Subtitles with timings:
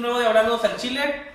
[0.00, 1.30] nuevo de Hablando al Chile.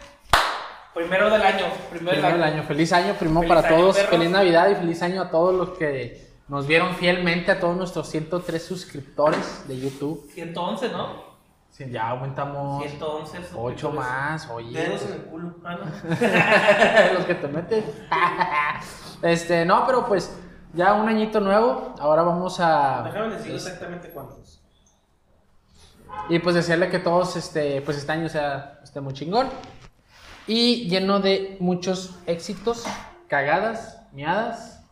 [0.93, 1.65] Primero del año.
[1.89, 2.63] Primero, Primero del año.
[2.63, 3.95] Feliz año, primo, Feliz para año, todos.
[3.97, 4.11] perros.
[4.11, 8.07] Feliz Navidad y feliz año a todos los que nos vieron fielmente, a todos nuestros
[8.09, 10.29] 103 suscriptores de YouTube.
[10.33, 11.35] 111, ¿no?
[11.69, 13.37] Sí, ya aumentamos 111.
[13.37, 13.95] 8 suscriptores.
[13.95, 14.79] más, oye.
[14.79, 15.55] Dedos en el culo.
[15.65, 17.13] Ah, no.
[17.17, 17.83] los que te metes.
[19.21, 20.33] este, no, pero pues
[20.73, 21.93] ya un añito nuevo.
[21.99, 23.01] Ahora vamos a.
[23.03, 24.54] Déjame decir exactamente cuántos.
[26.29, 29.49] Y pues desearle que todos este, pues este año sea esté muy chingón.
[30.47, 32.85] Y lleno de muchos éxitos,
[33.27, 34.83] cagadas, miadas.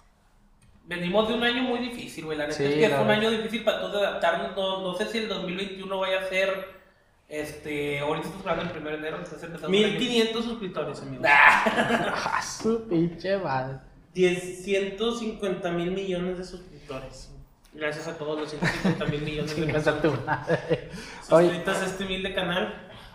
[0.86, 2.38] Venimos de un año muy difícil, güey.
[2.38, 4.56] La neta Sí, es que fue un año difícil para todos adaptarnos.
[4.56, 6.84] No, no sé si el 2021 vaya a ser.
[7.30, 8.00] Este.
[8.00, 9.18] Ahorita estamos hablando del 1 de enero.
[9.18, 10.00] Entonces empezamos el año.
[10.00, 11.28] 1500 suscriptores, amigos.
[11.30, 13.78] ¡Ah, su pinche madre!
[14.14, 17.33] 150 mil millones de suscriptores.
[17.74, 20.06] Gracias a todos los 150 mil millones de personas
[21.28, 22.74] suscritas a este humilde canal.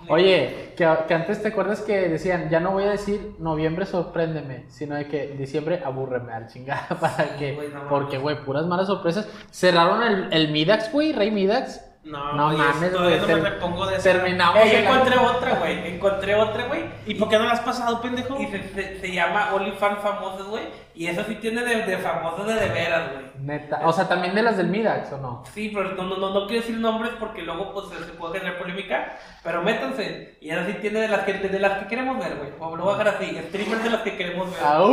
[0.09, 4.65] oye que, que antes te acuerdas que decían, ya no voy a decir noviembre sorpréndeme,
[4.69, 9.29] sino de que diciembre abúrreme al chingada para que, no porque güey, puras malas sorpresas.
[9.51, 11.88] Cerraron el, el Midax, güey, Rey Midax.
[12.09, 14.03] No, No güey, mames, güey, no me repongo de eso.
[14.05, 15.95] Terminamos Eh, encontré otra, güey.
[15.95, 16.85] Encontré otra, güey.
[17.07, 18.41] ¿Y por qué no la has pasado, pendejo?
[18.41, 20.65] Y se, se, se llama OnlyFans Famosos, güey.
[20.95, 23.25] Y eso sí tiene de, de famosos de de veras, güey.
[23.41, 23.81] Neta.
[23.85, 25.45] O sea, también de las del Midax, ¿o no?
[25.55, 28.39] Sí, pero no, no, no, no quiero decir nombres porque luego pues se, se puede
[28.41, 29.17] generar polémica.
[29.45, 30.37] Pero métanse.
[30.41, 32.51] Y ahora sí tiene de las que, de las que queremos ver, güey.
[32.59, 33.39] O lo voy a dejar así.
[33.49, 34.61] Streamers de las que queremos ver.
[34.65, 34.91] ¡Au!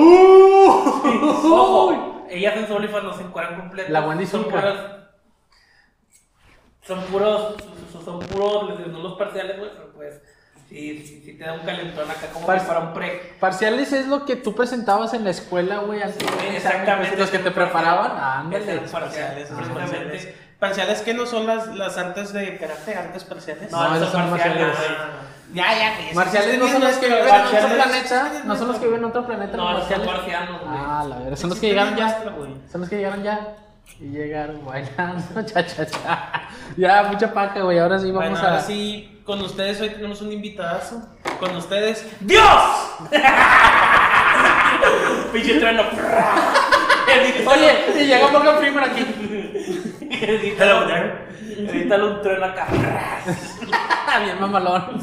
[1.08, 3.89] Ojo, ellas en su OnlyFans no se encuadran completas.
[3.91, 4.75] La Wendy son puras.
[6.88, 7.55] Son puros.
[7.91, 8.69] Son, son puros.
[8.69, 9.72] les digo, No los parciales, güey.
[9.75, 10.22] Pero pues.
[10.69, 13.36] Sí, sí, sí te da un calentón acá como Par- que para un pre.
[13.39, 17.16] Parciales es lo que tú presentabas en la escuela, güey, antes de exactamente.
[17.17, 18.11] Los que te preparaban.
[18.45, 18.77] Ándale.
[18.77, 19.95] Ese- Parciales, Ah, precisamente.
[19.95, 20.27] parciales.
[20.59, 23.71] Parciales que no son las, las artes de karate, artes parciales.
[23.71, 24.76] No, esos son marciales.
[25.54, 26.14] Ya, ya, güey.
[26.15, 28.32] Marciales no son los que viven en otro marciales- planeta.
[28.45, 29.58] No son los que viven en otro planeta.
[29.58, 30.08] No, los son marciales.
[30.08, 30.76] marcianos, güey.
[30.80, 31.36] Ah, la verdad.
[31.38, 32.20] Son los que llegaron ya.
[32.36, 32.55] güey.
[32.71, 33.48] Son los que llegaron ya.
[33.99, 36.49] Y llegaron bailando, cha, cha, cha.
[36.75, 37.79] Ya, mucha paja, güey.
[37.79, 38.49] Ahora sí vamos Bueno, a.
[38.51, 41.01] ahora sí, con ustedes hoy tenemos un invitadazo.
[41.39, 42.43] Con ustedes, ¡Dios!
[45.33, 45.83] Pinche trueno.
[47.47, 49.05] Oye, y llega Morgan Freeman aquí.
[50.59, 51.24] Hello there.
[51.52, 52.67] Edítale un trueno acá.
[54.23, 55.02] Bien mamalón.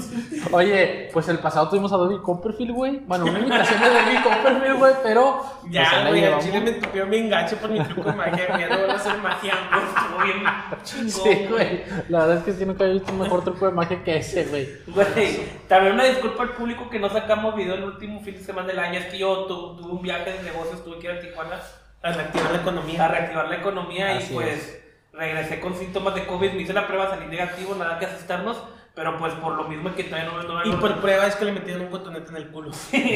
[0.53, 2.99] Oye, pues el pasado tuvimos a David Copperfield, güey.
[3.07, 5.43] Bueno, una invitación de David Copperfield, güey, pero.
[5.61, 6.45] pues, ya, güey, al llevamos.
[6.45, 8.69] chile me tupió bien gacho por mi truco de magia, güey.
[8.71, 9.85] No voy a hacer magia, güey.
[9.85, 10.45] Estuvo bien
[10.83, 11.11] chingón.
[11.39, 11.85] Sí, güey.
[12.09, 14.45] La verdad es que sí nunca he visto un mejor truco de magia que ese,
[14.45, 14.69] güey.
[14.87, 18.69] Güey, también una disculpa al público que no sacamos video el último fin de semana
[18.69, 18.99] del año.
[18.99, 21.61] Es que yo tu- tuve un viaje de negocios, tuve que ir a Tijuana
[22.03, 23.09] A reactivar la a economía.
[23.09, 24.81] reactivar la economía Así y pues
[25.12, 26.53] regresé con síntomas de COVID.
[26.53, 28.62] Me hice la prueba, salí negativo, nada que asustarnos.
[28.95, 31.53] Pero pues por lo mismo que todavía no, no Y por prueba es que le
[31.53, 32.73] metieron un cotonete en el culo.
[32.75, 33.06] Salió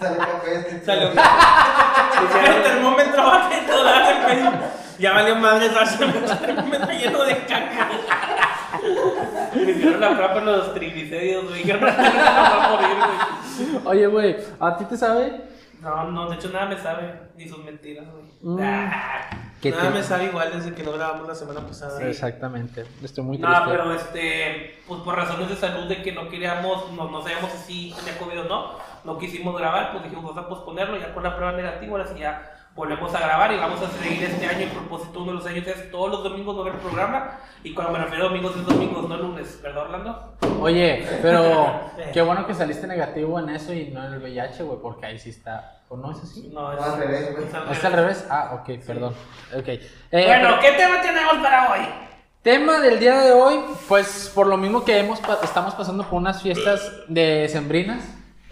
[0.00, 0.82] café.
[0.84, 1.10] Salió.
[1.10, 4.52] el termómetro va hace peso.
[4.98, 5.72] Ya valió madre, el
[6.40, 7.90] termómetro lleno de caca.
[9.54, 11.64] Me hicieron la prueba por los triglicéridos, güey.
[11.66, 13.80] Yo no, no va a morir, güey.
[13.84, 15.44] Oye, güey, ¿a ti te sabe?
[15.80, 18.24] No, no, de hecho nada me sabe, ni sus mentiras, güey.
[18.42, 18.58] Mm.
[18.60, 19.43] Ah.
[19.64, 22.06] Que Nada te- me sabe igual desde que no grabamos la semana pasada.
[22.06, 22.84] Exactamente.
[23.02, 23.58] Estoy muy triste.
[23.60, 27.50] No, pero este, pues por razones de salud de que no queríamos, no, no sabíamos
[27.50, 28.72] si sí tenía COVID o no,
[29.04, 32.18] no quisimos grabar, pues dijimos vamos a posponerlo ya con la prueba negativa, ahora sí
[32.20, 34.60] ya volvemos a grabar y vamos a seguir este año.
[34.62, 37.72] El propósito uno de los años es todos los domingos no ver el programa y
[37.74, 40.34] cuando me refiero a domingos es domingos, no lunes, ¿verdad Orlando?
[40.60, 41.80] Oye, pero
[42.12, 45.18] qué bueno que saliste negativo en eso y no en el VIH, güey, porque ahí
[45.18, 45.80] sí está.
[45.88, 46.50] ¿O no es así?
[46.52, 47.46] No, No, al revés, güey.
[47.46, 48.26] es al ¿Es al revés?
[48.30, 49.14] Ah, ok, perdón.
[49.56, 49.68] Ok.
[49.68, 49.80] Eh,
[50.10, 51.80] Bueno, ¿qué tema tenemos para hoy?
[52.42, 56.14] Tema del día de hoy, pues por lo mismo que hemos, pa- estamos pasando por
[56.18, 58.02] unas fiestas de sembrinas,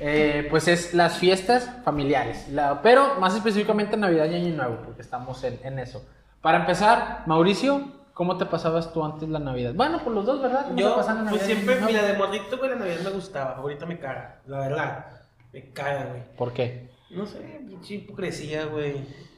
[0.05, 5.03] eh, pues es las fiestas familiares, La- pero más específicamente Navidad y Año Nuevo, porque
[5.03, 6.05] estamos en, en eso.
[6.41, 7.83] Para empezar, Mauricio,
[8.15, 9.75] ¿cómo te pasabas tú antes la Navidad?
[9.75, 10.67] Bueno, por los dos, ¿verdad?
[10.67, 13.57] ¿Cómo Yo, la pues Navidad y siempre, mira, de morrito, güey, la Navidad me gustaba.
[13.57, 15.07] Ahorita me caga, la verdad.
[15.53, 16.23] Me caga, güey.
[16.37, 16.91] ¿Por qué?
[17.11, 17.39] No sé,
[17.69, 18.95] pinche hipocresía, güey.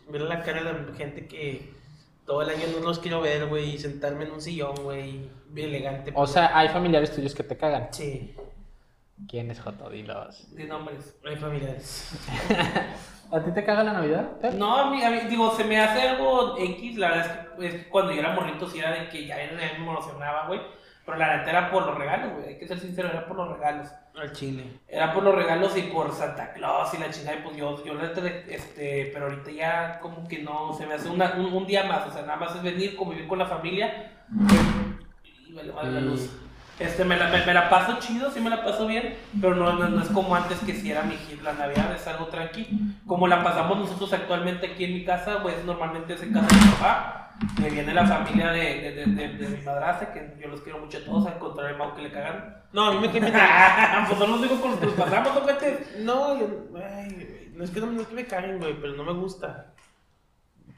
[0.08, 1.72] Ver la cara de la gente que
[2.25, 3.75] todo el año no los quiero ver, güey.
[3.75, 5.28] Y sentarme en un sillón, güey.
[5.49, 6.12] Bien elegante.
[6.14, 7.88] O sea, hay familiares tuyos que te cagan.
[7.90, 8.34] Sí,
[9.28, 9.88] ¿Quién es Joto?
[9.90, 10.55] Dilos.
[10.55, 11.16] De nombres.
[11.26, 12.11] hay familiares.
[13.32, 14.32] ¿A ti te caga la Navidad?
[14.40, 14.52] Pep?
[14.55, 17.66] No, a mí, a mí, digo, se me hace algo X, la verdad es que,
[17.66, 20.61] es que cuando yo era morrito sí era de que ya me emocionaba, güey.
[21.06, 23.49] Pero la neta era por los regalos, güey, hay que ser sincero, era por los
[23.56, 23.88] regalos.
[24.19, 24.81] Al chile.
[24.88, 27.94] Era por los regalos y por Santa Claus y la chingada, y pues yo, yo
[27.94, 28.05] la
[28.49, 32.06] este, pero ahorita ya como que no, se me hace una- un, un día más,
[32.08, 34.12] o sea, nada más es venir, convivir con la familia
[35.49, 36.31] y vale madre la Y- luz.
[36.79, 39.75] Este, me la, me, me la paso chido, sí me la paso bien, pero no,
[39.75, 42.67] no, no es como antes que si era mi hit, la Navidad es algo tranqui.
[43.06, 46.56] Como la pasamos nosotros actualmente aquí en mi casa, pues normalmente es en casa de
[46.56, 47.21] mi papá.
[47.61, 50.79] Me viene la familia de, de, de, de, de mi madrastra, que yo los quiero
[50.81, 52.56] mucho a todos, al contrario Mau que le cagan.
[52.73, 53.32] No, a mí me cae
[54.09, 55.87] pues son los únicos con los que nos pasamos, ojete.
[56.00, 59.05] No, yo, ay, no es que no, no es que me caguen, güey, pero no
[59.05, 59.67] me gusta.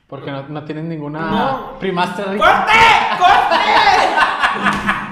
[0.07, 1.79] Porque no, no tienen ninguna No.
[1.79, 2.45] primastra rica.
[2.45, 2.79] ¡Corte!
[3.19, 3.57] ¡Corte!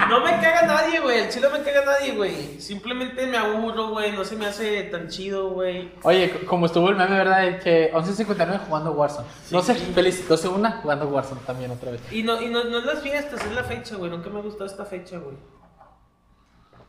[0.09, 1.19] No me caga nadie, güey.
[1.19, 2.61] El chile no me caga nadie, güey.
[2.61, 4.13] Simplemente me aburro, güey.
[4.13, 5.93] No se me hace tan chido, güey.
[6.03, 7.43] Oye, como estuvo el meme, ¿verdad?
[7.43, 9.27] De que 11.59 jugando Warzone.
[9.51, 10.29] No sé, feliz.
[10.29, 12.01] 12.1 jugando Warzone también otra vez.
[12.13, 14.11] Y no, y no, no es las fiestas, es la fecha, güey.
[14.11, 15.37] Nunca me ha gustado esta fecha, güey.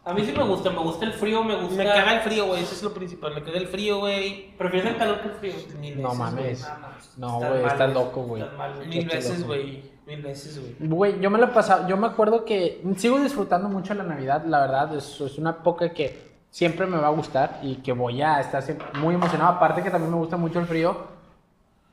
[0.08, 1.78] A mí sí me gusta, me gusta el frío, me gusta.
[1.78, 2.62] Me caga el frío, güey.
[2.62, 3.34] Eso es lo principal.
[3.34, 4.56] Me caga el frío, güey.
[4.56, 5.54] ¿Prefieres el calor que el frío?
[5.80, 6.62] Mil No veces, mames.
[6.62, 7.18] Más.
[7.18, 8.44] No, güey, mal, estás loco, güey.
[8.88, 9.95] Mil veces, güey.
[10.06, 10.90] Mil veces, güey.
[10.90, 14.60] Güey, yo me lo pasado, yo me acuerdo que sigo disfrutando mucho la Navidad, la
[14.62, 18.40] verdad, es, es una época que siempre me va a gustar y que voy a
[18.40, 18.63] estar
[19.00, 20.96] muy emocionado, aparte que también me gusta mucho el frío,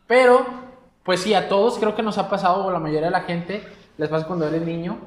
[0.06, 0.44] pero,
[1.03, 3.23] pues sí, a todos creo que nos ha pasado, o a la mayoría de la
[3.23, 3.62] gente,
[3.97, 4.99] les pasa cuando eres niño,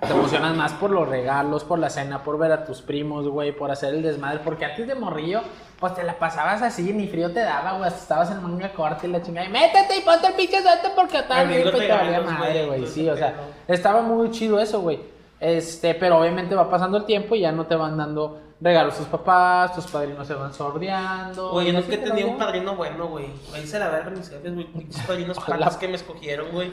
[0.00, 3.56] te emocionas más por los regalos, por la cena, por ver a tus primos, güey,
[3.56, 5.42] por hacer el desmadre, porque antes de morrillo,
[5.82, 9.06] pues te la pasabas así, ni frío te daba, güey, hasta estabas en manga corta
[9.06, 11.86] y la chingada, y métete y ponte el pinche suéter porque está Abrir bien, pues
[11.86, 13.34] te valía madre, güey, sí, o sea,
[13.68, 15.00] estaba muy chido eso, güey,
[15.38, 19.06] este, pero obviamente va pasando el tiempo y ya no te van dando regalos tus
[19.08, 21.50] papás, tus padrinos se van sordeando.
[21.50, 22.38] Güey, y nunca así, tenía un ¿no?
[22.38, 23.26] padrino bueno, güey.
[23.52, 24.68] Me hice la verga mis jefes, güey.
[24.72, 26.72] Mis padrinos patas que me escogieron, güey.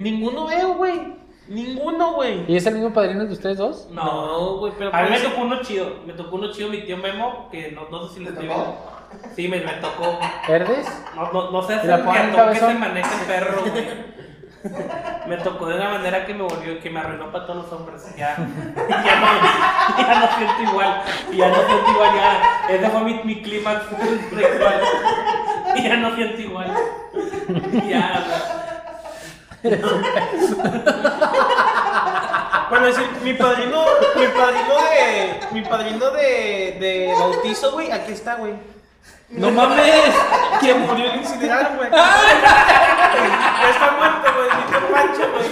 [0.00, 1.27] Ninguno veo, güey.
[1.48, 2.44] Ninguno, güey.
[2.46, 3.88] ¿Y es el mismo padrino de ustedes dos?
[3.90, 5.96] No, güey, pero A mí me tocó uno chido.
[6.06, 8.46] Me tocó uno chido mi tío Memo, que no, no sé si le ¿Te estoy
[8.48, 8.76] viendo.
[9.34, 10.18] Sí, me, me tocó.
[10.46, 10.86] ¿Verdes?
[11.14, 14.18] No, no, no sé ¿Y hacer piatón que se el perro, güey.
[15.28, 18.04] Me tocó de una manera que me volvió, que me arruinó para todos los hombres.
[18.16, 21.02] Ya, ya, no, ya no siento igual.
[21.32, 22.10] Ya no siento igual.
[22.14, 23.84] Ya, ese fue mi, mi clímax
[24.34, 24.80] sexual.
[25.76, 26.74] Y ya no siento igual.
[27.88, 28.67] Ya, güey.
[32.70, 33.82] Bueno, es decir, mi padrino,
[34.14, 38.52] mi padrino de, mi padrino de, de bautizo, güey, aquí está, güey.
[39.30, 40.14] No mames.
[40.60, 41.90] Que murió lo incineraron, güey.
[41.90, 45.48] Ya está muerto, güey, tío Pancho, güey.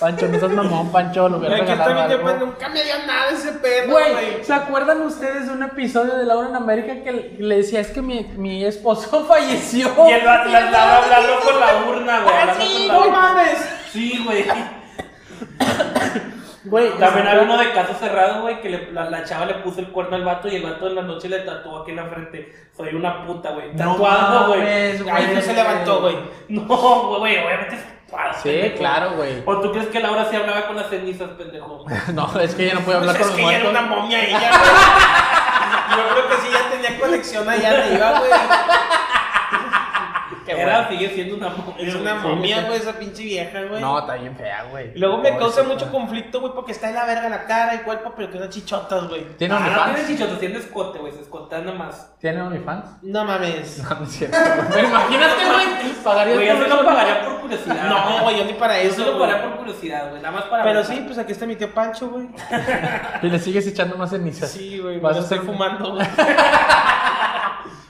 [0.00, 2.46] Pancho, no seas mamón, Pancho, lo hubiera Aquí regalado algo.
[2.46, 4.44] Nunca me dio nada ese perro, Güey.
[4.44, 8.00] ¿se acuerdan ustedes de un episodio de Laura en América que le- decía es que
[8.00, 9.88] mi, mi esposo falleció?
[10.08, 12.34] Y él la, la, la, hablando con la urna, güey.
[12.36, 13.68] Hablando Sí, no mames.
[13.92, 14.44] Sí, güey.
[16.64, 19.80] Güey, También había uno de caso cerrado, güey, que le- la, la chava le puso
[19.80, 22.04] el cuerno al vato y el vato en la noche le tatuó aquí en la
[22.04, 22.52] frente.
[22.76, 23.72] Soy una puta, güey.
[23.74, 24.60] No Tatuado, güey.
[24.60, 26.16] mames, Ahí no se levantó, güey.
[26.48, 27.78] No, güey, obviamente
[28.08, 28.36] es.
[28.42, 28.76] Sí, pendejo.
[28.78, 29.42] claro, güey.
[29.44, 31.84] ¿O tú crees que Laura sí hablaba con las cenizas, pendejo?
[32.14, 33.86] No, es que ella no puede hablar Pues es con que los ya era muertos.
[33.88, 35.98] una momia ella, güey.
[35.98, 38.30] Yo creo que sí ya tenía colección allá arriba, güey.
[40.60, 41.74] Era, sigue siendo una momia.
[41.88, 43.80] Es una momia, güey, esa pinche vieja, güey.
[43.80, 44.92] No, está bien fea, güey.
[44.98, 48.12] Luego me causa mucho conflicto, güey, porque está en la verga la cara y cuerpo,
[48.16, 49.24] pero tiene chichotas, güey.
[49.36, 50.08] ¿Tiene Ah, no tiene OnlyFans?
[50.08, 51.12] chichotas, tiene escote, güey.
[51.12, 51.20] Se
[51.64, 52.14] nada más.
[52.20, 53.02] ¿Tiene OnlyFans?
[53.02, 53.82] No mames.
[53.82, 54.36] No, no es cierto.
[54.72, 55.94] Pero imagínate, güey.
[56.04, 56.84] Pagarías Güey, yo eso?
[56.84, 57.88] pagaría por curiosidad.
[57.88, 59.04] No, güey, yo ni para Yo eso.
[59.04, 60.22] se lo pagaría por curiosidad, güey.
[60.22, 62.28] Nada más para Pero sí, pues aquí está mi tío Pancho, güey.
[63.22, 64.50] Y le sigues echando más cenizas.
[64.50, 66.06] Sí, güey, Vas a hacer- fumando, güey.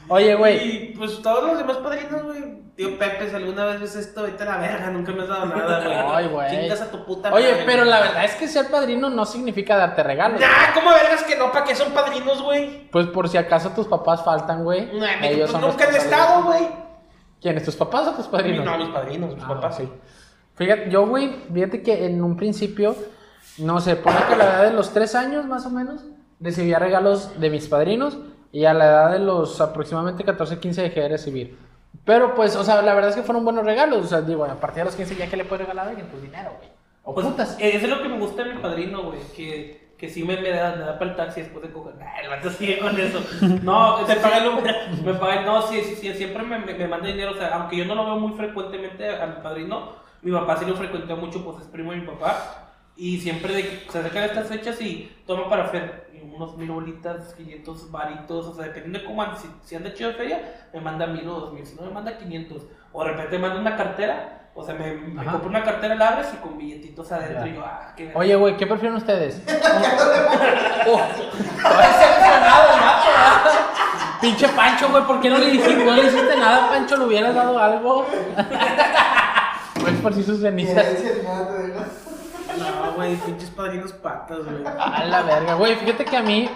[0.08, 0.56] Oye, güey.
[0.92, 2.58] Y pues todos los demás padrinos, güey.
[2.76, 5.46] Tío Pepe, si alguna vez ves esto, vete a la verga, nunca me has dado
[5.46, 5.96] nada, güey.
[6.14, 6.50] Ay, güey.
[6.50, 7.90] Chingas a tu puta Oye, madre, pero güey.
[7.90, 10.40] la verdad es que ser padrino no significa darte regalos.
[10.40, 11.50] Nah, ¿cómo vergas que no?
[11.50, 12.88] ¿Para qué son padrinos, güey?
[12.90, 14.92] Pues por si acaso tus papás faltan, güey.
[14.96, 16.68] Nah, Ellos pues nunca han estado, güey.
[17.40, 17.64] ¿Quiénes?
[17.64, 18.64] ¿Tus papás o tus padrinos?
[18.64, 19.76] No, mis padrinos, mis Ah, papás.
[19.78, 19.88] sí.
[20.54, 22.94] Fíjate, yo, güey, fíjate que en un principio,
[23.58, 26.04] no sé, pone que a la edad de los tres años más o menos,
[26.40, 28.18] recibía regalos de mis padrinos
[28.52, 31.58] y a la edad de los aproximadamente 14, 15 dejé de recibir.
[32.04, 34.04] Pero pues, o sea, la verdad es que fueron buenos regalos.
[34.04, 36.06] O sea, digo, a partir de los 15 ya que le puedes regalar a alguien,
[36.08, 36.68] pues dinero, güey.
[37.04, 37.56] O Pues, putas.
[37.58, 39.18] eh, Eso es lo que me gusta de mi padrino, güey.
[39.34, 41.96] Que, que sí me, me da, me da para el taxi después de coger.
[41.96, 43.20] Nah, el vato sigue con eso.
[43.62, 45.02] No, Te paga el.
[45.04, 47.32] Me paga, no, sí, sí, siempre me, me, me manda dinero.
[47.32, 50.66] O sea, aunque yo no lo veo muy frecuentemente a mi padrino, mi papá sí
[50.66, 52.67] lo frecuentea mucho, pues es primo de mi papá.
[53.00, 55.70] Y siempre de que se acercan estas fechas y toma para
[56.12, 59.38] y unos mil bolitas, 500 varitos, o sea, dependiendo de cómo ande.
[59.38, 61.92] Si, si anda chido de feria, me manda mil o dos mil, si no me
[61.92, 62.60] manda 500.
[62.92, 66.08] O de repente me manda una cartera, o sea, me, me compro una cartera, la
[66.08, 67.46] abres y con billetitos adentro.
[67.46, 69.40] Y yo, ah, qué Oye, güey, ¿qué prefieren ustedes?
[70.90, 70.98] Oh.
[74.22, 76.96] Pinche Pancho, güey, ¿por qué no le dijiste, no le hiciste nada, Pancho?
[76.96, 78.06] ¿Le hubieras dado algo?
[79.80, 80.86] Pues por si sus cenizas.
[82.58, 82.86] No.
[82.86, 84.64] No, güey, pinches padrinos patas, güey.
[84.78, 85.76] A la verga, güey.
[85.76, 86.48] Fíjate que a mí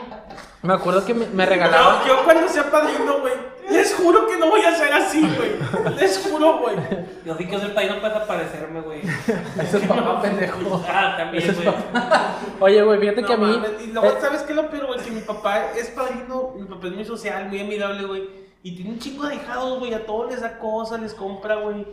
[0.62, 1.99] me acuerdo que me, me regalaban.
[2.00, 3.35] No, yo cuando sea padrino, güey,
[3.71, 5.97] les juro que no voy a ser así, güey.
[5.97, 6.76] Les juro, güey.
[7.25, 9.00] Yo sí que soy padrino para desaparecerme, güey.
[9.61, 10.85] Eso es papá pendejo.
[10.88, 11.66] Ah, también, güey.
[11.66, 12.37] papá.
[12.61, 13.52] Oye, güey, fíjate que a No mí.
[13.56, 15.00] mames, Y luego, eh, ¿sabes qué es lo peor, güey?
[15.00, 18.42] Que mi papá es padrino, mi papá es muy social, muy amigable, güey.
[18.64, 19.92] Y tiene un chingo de hijados, güey.
[19.94, 21.85] A todos les da cosas, les compra, güey.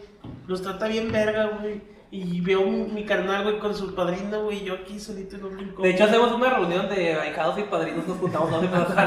[0.45, 1.81] Los trata bien verga, güey.
[2.11, 4.63] Y veo mi, mi carnal, güey, con su padrino, güey.
[4.63, 5.83] y Yo aquí solito en un rincón.
[5.83, 8.89] De hecho, hacemos una reunión de ahijados y padrinos, nos juntamos dos y nos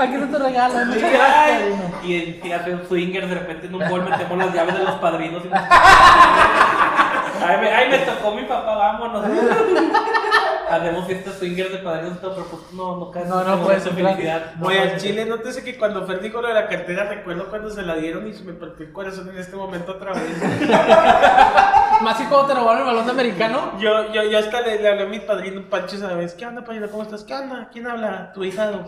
[0.00, 0.92] ¿A qué no te regalan?
[0.92, 1.74] Sí, ay.
[2.02, 4.94] Y en, y hacen swingers, de repente en un bol metemos las llaves de los
[4.96, 5.42] padrinos.
[5.44, 5.60] Y nos...
[7.46, 9.24] ay, me, ay, me tocó mi papá, vámonos.
[10.70, 13.28] Hacemos fiestas swingers de padrinos, pero pues no, no casi.
[13.28, 14.52] No, no puede ser, felicidad.
[14.56, 17.50] No Güey, puede al chile, nótese que cuando Fer dijo lo de la cartera, recuerdo
[17.50, 20.22] cuando se la dieron y se me partió el corazón en este momento otra vez.
[22.02, 23.72] Más que cuando te robaron el balón de americano.
[23.80, 26.34] Yo, yo, yo hasta le, le hablé a mi padrino Pancho esa vez.
[26.34, 26.88] ¿Qué onda, padrino?
[26.88, 27.24] ¿Cómo estás?
[27.24, 27.68] ¿Qué onda?
[27.72, 28.30] ¿Quién habla?
[28.32, 28.84] Tu hijado.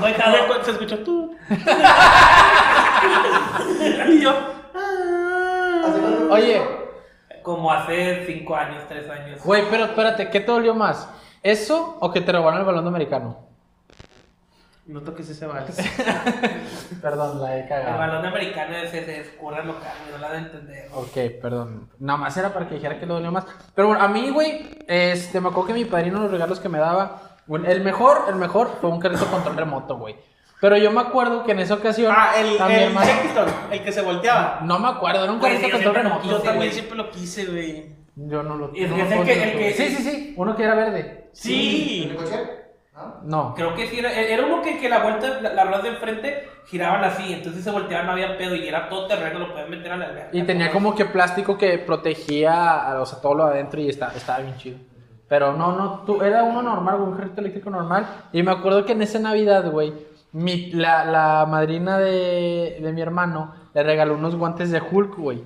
[0.00, 0.14] No hay
[0.62, 1.34] Se escuchó tú.
[4.08, 4.34] y yo.
[4.74, 5.82] "Ah".
[5.86, 6.79] ¿Hace cuánto fue Oye.
[7.42, 9.44] Como hace 5 años, 3 años.
[9.44, 11.08] Güey, pero espérate, ¿qué te dolió más?
[11.42, 13.38] ¿Eso o que te robaron el balón americano?
[14.86, 15.76] No toques ese vals.
[17.02, 17.98] Perdón, la he El cagado.
[17.98, 20.88] balón americano ese se escurra local, no la de entender.
[20.92, 21.88] Ok, perdón.
[22.00, 23.44] Nada más era para que dijera que le dolió más.
[23.74, 26.78] Pero bueno, a mí, güey, este, me acuerdo que mi padrino los regalos que me
[26.78, 27.36] daba.
[27.46, 30.16] bueno, el mejor, el mejor fue un carrito control remoto, güey.
[30.60, 32.12] Pero yo me acuerdo que en esa ocasión.
[32.14, 32.92] Ah, el, el
[33.72, 34.60] el que se volteaba.
[34.62, 36.20] No me acuerdo, era un carrito sí, yo remoto.
[36.20, 36.72] quise, Yo también güey.
[36.72, 37.94] siempre lo quise, güey.
[38.16, 39.72] Yo no lo Y es no el que- el que-.
[39.72, 40.34] Sí, sí, sí.
[40.36, 41.28] Uno que era verde.
[41.32, 42.08] Sí.
[42.10, 42.36] ¿El coche?
[42.94, 43.20] ¿No?
[43.24, 43.54] No.
[43.54, 46.48] Creo que sí, era, era uno que, que la vuelta, la, la ruedas de enfrente
[46.66, 49.92] giraban así, entonces se volteaban, no había pedo y era todo terreno, lo podían meter
[49.92, 50.28] a la alberca.
[50.36, 54.12] Y tenía como que plástico que protegía, a- o sea, todo lo adentro y está-
[54.14, 54.78] estaba bien chido.
[55.28, 58.06] Pero no, no, tú, era uno normal, un carrito eléctrico normal.
[58.32, 59.94] Y me acuerdo que en esa Navidad, güey,
[60.32, 65.42] mi, la, la madrina de, de mi hermano le regaló unos guantes de Hulk, güey.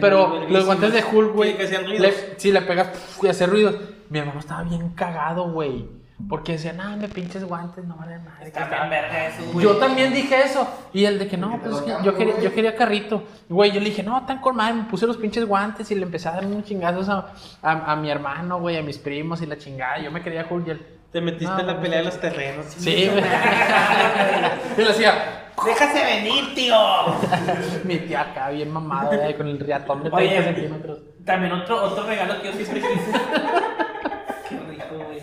[0.00, 1.52] Pero los guantes de Hulk, güey.
[1.52, 2.00] Que- que hacían ruidos.
[2.02, 2.88] le- Sí, le pegas
[3.22, 3.76] y hace ruidos.
[4.10, 5.88] Mi hermano estaba bien cagado, güey.
[6.30, 8.46] Porque decía, no, me pinches guantes, no vale madre.
[8.46, 9.64] Está bien verga eso, güey.
[9.66, 10.66] Yo también dije eso.
[10.94, 12.44] Y el de que no, pues que yo quería, güey.
[12.44, 13.24] yo quería carrito.
[13.50, 14.74] Güey, yo le dije, no, tan con madre.
[14.74, 17.96] Me puse los pinches guantes y le empecé a dar unos chingazos a, a, a
[17.96, 19.98] mi hermano, güey, a mis primos y la chingada.
[19.98, 20.86] Yo me quería Hulk y él.
[21.12, 22.66] Te metiste No, en la no, pelea de los terrenos.
[22.66, 23.24] Sí, güey.
[24.76, 26.76] y le decía, ¡Déjase venir, tío!
[27.84, 30.98] mi tía acá, bien mamada, güey, con el riatón de Oye, 30 centímetros.
[31.24, 33.18] También otro, otro regalo que yo siempre quise.
[34.48, 35.22] Qué rico, güey.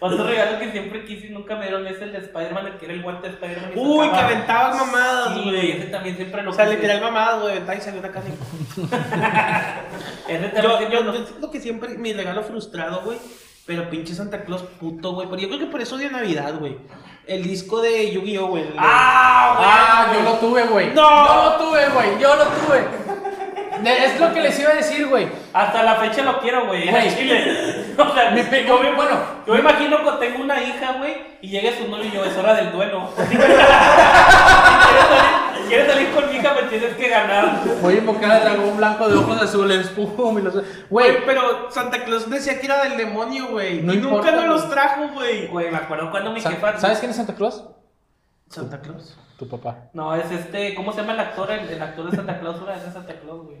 [0.00, 2.84] Otro regalo que siempre quise y nunca me dieron es el de Spider-Man, el que
[2.86, 3.70] era el guante de Spider-Man.
[3.74, 5.72] y Uy, sacaba- que aventabas mamadas, Sí, güey.
[5.72, 6.76] ese también siempre lo O sea, quise.
[6.78, 7.52] literal mamadas, güey.
[7.52, 8.26] Aventaba y salió una caja.
[10.28, 13.18] Ese también Yo, siempre yo, lo- yo siento que siempre mi regalo frustrado, güey.
[13.72, 15.26] Pero pinche Santa Claus puto, güey.
[15.30, 16.76] Pero yo creo que por eso odio Navidad, güey.
[17.26, 18.64] El disco de Yu-Gi-Oh, güey.
[18.76, 19.68] ¡Ah, güey!
[19.70, 20.88] Ah, yo lo tuve, güey.
[20.92, 21.26] No.
[21.26, 22.18] Yo lo tuve, güey.
[22.20, 22.84] Yo lo tuve.
[23.82, 25.26] De- es lo que les iba a decir, güey.
[25.54, 26.86] Hasta la fecha lo quiero, güey.
[27.16, 27.78] Chile.
[27.98, 29.20] O sea, Mi yo bueno.
[29.46, 32.34] Yo me imagino que tengo una hija, güey, y llega su novio y yo, es
[32.36, 33.08] hora del duelo.
[35.72, 36.54] ¿Quieres salir, quieres salir con mi hija?
[36.54, 37.60] Me tienes que ganar.
[37.80, 39.86] Voy a invocar al dragón blanco de ojos azules.
[39.96, 40.54] Pum, y los...
[40.90, 43.82] Güey, pero Santa Claus decía que era del demonio, güey.
[43.82, 45.46] No y nunca nos los trajo, güey.
[45.48, 46.78] Güey, me acuerdo cuando mi Sa- jefa.
[46.78, 47.64] ¿sabes quién es Santa Claus?
[48.48, 49.16] ¿Santa Claus?
[49.38, 49.88] Tu papá.
[49.94, 50.74] No, es este.
[50.74, 51.50] ¿Cómo se llama el actor?
[51.50, 53.56] El, el actor de Santa Claus, es de Santa Claus, güey.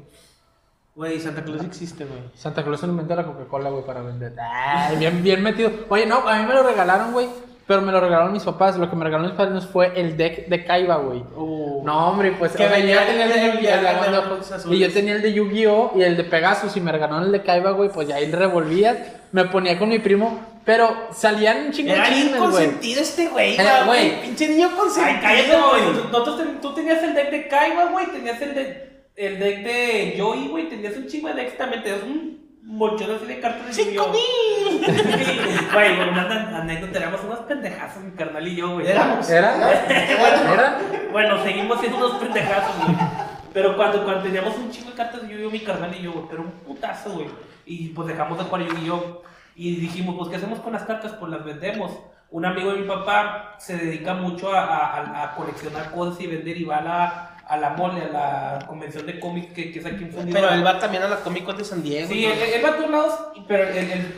[0.94, 2.20] Güey, Santa Claus existe, güey.
[2.34, 4.34] Santa Claus se lo inventó la Coca-Cola, güey, para vender.
[4.38, 5.70] Ay, bien, bien metido.
[5.88, 7.28] Oye, no, a mí me lo regalaron, güey.
[7.66, 8.76] Pero me lo regalaron mis papás.
[8.76, 11.20] Lo que me regalaron mis padrinos fue el deck de Kaiba, güey.
[11.36, 11.82] Uh.
[11.84, 12.52] No, hombre, pues.
[12.56, 14.72] Que venía el de Yu-Gi-Oh!
[14.72, 15.92] Y yo tenía el de Yu-Gi-Oh!
[15.96, 16.76] y el de Pegasus.
[16.76, 17.88] Y me regalaron el de Kaiba, güey.
[17.90, 18.96] Pues ya ahí revolvías.
[19.32, 20.40] Me ponía con mi primo.
[20.64, 24.10] Pero salían un chingo de Era bien consentido este güey, Eh, güey.
[24.10, 24.22] güey.
[24.22, 25.82] Pinche niño Ay, consentido, cállate, güey.
[26.12, 28.06] Nosotros ten- tú tenías el deck de Kaiba, güey.
[28.06, 28.92] Tenías el de.
[29.16, 30.68] El deck de Joey, güey.
[30.68, 31.82] Tenías un chingo de decks también.
[31.82, 34.82] Tenías un montón así de cartas de ¡Cinco mil!
[35.72, 36.98] Güey, bueno, una an- anécdota.
[36.98, 38.86] Éramos unos pendejazos, mi carnal y yo, güey.
[38.86, 39.28] Éramos.
[39.30, 39.54] ¿Era?
[39.88, 40.78] ¿Era?
[41.10, 42.96] Bueno, seguimos siendo unos pendejazos, güey.
[43.52, 45.50] Pero cuando, cuando teníamos un chingo de cartas de Yu-Gi-Oh!
[45.50, 47.26] mi carnal y yo, güey, pero un putazo, güey.
[47.66, 49.22] Y pues dejamos de jugar Yu-Gi-Oh!
[49.56, 51.12] Y dijimos, pues, ¿qué hacemos con las cartas?
[51.12, 51.92] Pues las vendemos.
[52.30, 56.26] Un amigo de mi papá se dedica mucho a, a- a- a coleccionar cosas y
[56.26, 59.78] vender y va a la, a la mole, a la convención de cómics que, que
[59.78, 60.48] es aquí en Fundidora.
[60.48, 62.08] Pero él va también a la Comic Con de San Diego.
[62.08, 62.32] Sí, ¿no?
[62.32, 64.14] él, él va a todos lados, pero él, él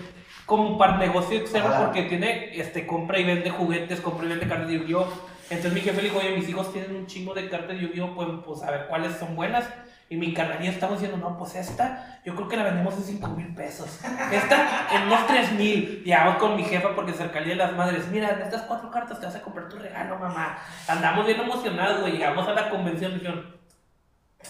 [0.47, 4.69] como para negocio externo porque tiene, este, compra y vende juguetes, compra y vende cartas
[4.69, 5.34] de Yu-Gi-Oh!
[5.57, 8.15] Entonces mi jefe le dijo, oye, mis hijos tienen un chingo de cartas de Yu-Gi-Oh!
[8.15, 9.65] Pues, pues a ver cuáles son buenas.
[10.11, 13.03] Y mi carnal ya estamos diciendo, no, pues esta, yo creo que la vendemos en
[13.05, 14.01] 5 mil pesos.
[14.33, 16.03] Esta en unos 3 mil.
[16.05, 18.07] Y vamos con mi jefa porque cerca el Día de las madres.
[18.09, 20.59] Mira, en estas cuatro cartas te vas a comprar tu regalo, mamá.
[20.87, 22.13] Andamos bien emocionados, güey.
[22.13, 23.55] Llegamos a la convención y dijeron,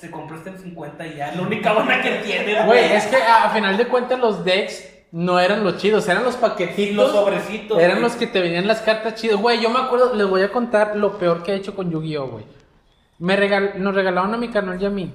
[0.00, 3.48] te compraste en 50 y ya, la única buena que tienes, Güey, es que a
[3.50, 6.96] final de cuentas los decks no eran los chidos, eran los paquetitos.
[6.96, 7.78] los sobrecitos.
[7.78, 8.02] Eran güey.
[8.02, 9.40] los que te venían las cartas chidas.
[9.40, 12.26] Güey, yo me acuerdo, les voy a contar lo peor que he hecho con Yu-Gi-Oh,
[12.26, 12.44] güey.
[13.20, 15.12] Me regal, nos regalaron a mi canal y a mí.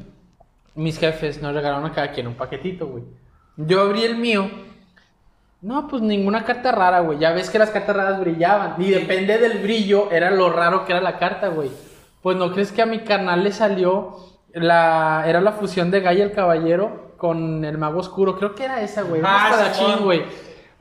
[0.73, 3.03] Mis jefes nos regalaron a cada quien un paquetito, güey.
[3.57, 4.49] Yo abrí el mío.
[5.61, 7.19] No, pues ninguna carta rara, güey.
[7.19, 8.75] Ya ves que las cartas raras brillaban.
[8.81, 8.91] Y Sí.
[8.91, 11.69] depende del brillo, era lo raro que era la carta, güey.
[12.21, 14.15] Pues no crees que a mi canal le salió
[14.53, 15.25] la.
[15.27, 18.35] Era la fusión de Gaia el Caballero con el Mago Oscuro.
[18.37, 19.21] Creo que era esa, güey.
[19.21, 20.23] Un Ah, espadachín, güey.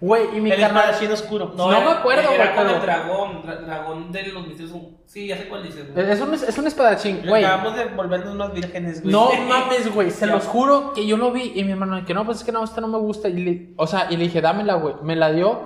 [0.00, 0.84] Güey, y mi El canal.
[0.84, 1.52] espadachín oscuro.
[1.56, 4.76] No me acuerdo, Era güey, con el dragón, dra- dragón de los misterios.
[5.06, 6.08] Sí, ya sé cuál dices, güey.
[6.10, 7.44] Es un, es un espadachín, güey.
[7.44, 9.12] Acabamos de volvernos más vírgenes, güey.
[9.12, 12.24] No mames, güey, se los juro que yo lo vi y mi hermano, que no,
[12.24, 13.28] pues es que no, esta no me gusta.
[13.28, 14.94] Y le- o sea, y le dije, dámela, güey.
[15.02, 15.62] Me la dio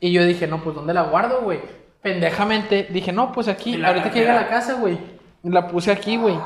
[0.00, 1.60] y yo dije, no, pues ¿dónde la guardo, güey?
[2.02, 4.98] Pendejamente dije, no, pues aquí, ahorita que llegue a la casa, güey.
[5.44, 6.36] La puse aquí, güey.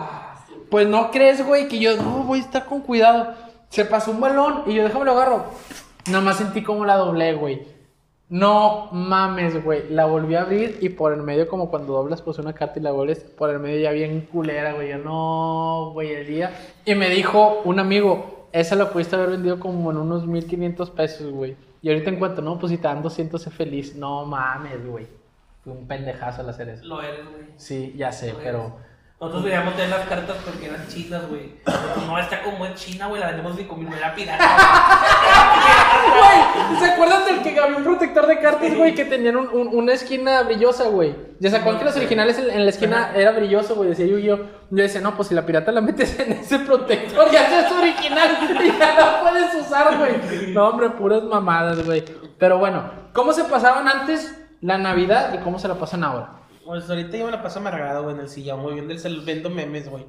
[0.70, 3.34] Pues no crees, güey, que yo, no, voy a estar con cuidado.
[3.71, 5.45] Se pasó un balón y yo, déjame lo agarro.
[6.07, 7.62] Nada más sentí como la doblé, güey.
[8.29, 9.89] No mames, güey.
[9.91, 12.83] La volví a abrir y por el medio, como cuando doblas pues una carta y
[12.83, 14.91] la vuelves, por el medio ya bien culera, güey.
[14.91, 16.53] Yo no, güey, el día.
[16.85, 21.31] Y me dijo un amigo, esa la pudiste haber vendido como en unos 1500 pesos,
[21.31, 21.57] güey.
[21.81, 23.95] Y ahorita en cuanto, no, pues si te dan 200, sé feliz.
[23.95, 25.07] No mames, güey.
[25.62, 26.85] Fue un pendejazo al hacer eso.
[26.85, 27.45] Lo eres, güey.
[27.57, 28.89] Sí, ya sé, pero.
[29.21, 31.53] Nosotros veíamos tener las cartas porque eran chinas, güey.
[32.07, 34.45] No, está como en China, güey, la vendemos en 5 mil, era pirata.
[36.17, 39.69] Güey, ¿se acuerdan del que había un protector de cartas, güey, que tenían un- un-
[39.77, 41.15] una esquina brillosa, güey?
[41.39, 44.37] Ya se acuerdan que los originales en, en la esquina era brilloso, güey, decía Yu-Gi-Oh!
[44.71, 48.39] Yo decía, no, pues si la pirata la metes en ese protector, ya es original
[48.65, 50.52] y ya la puedes usar, güey.
[50.54, 52.02] No, hombre, puras mamadas, güey.
[52.39, 56.40] Pero bueno, ¿cómo se pasaban antes la Navidad y cómo se la pasan ahora?
[56.71, 59.23] Pues ahorita yo me la paso amargado, güey, en el sillón, güey, viendo el cel,
[59.23, 60.06] viendo memes, güey.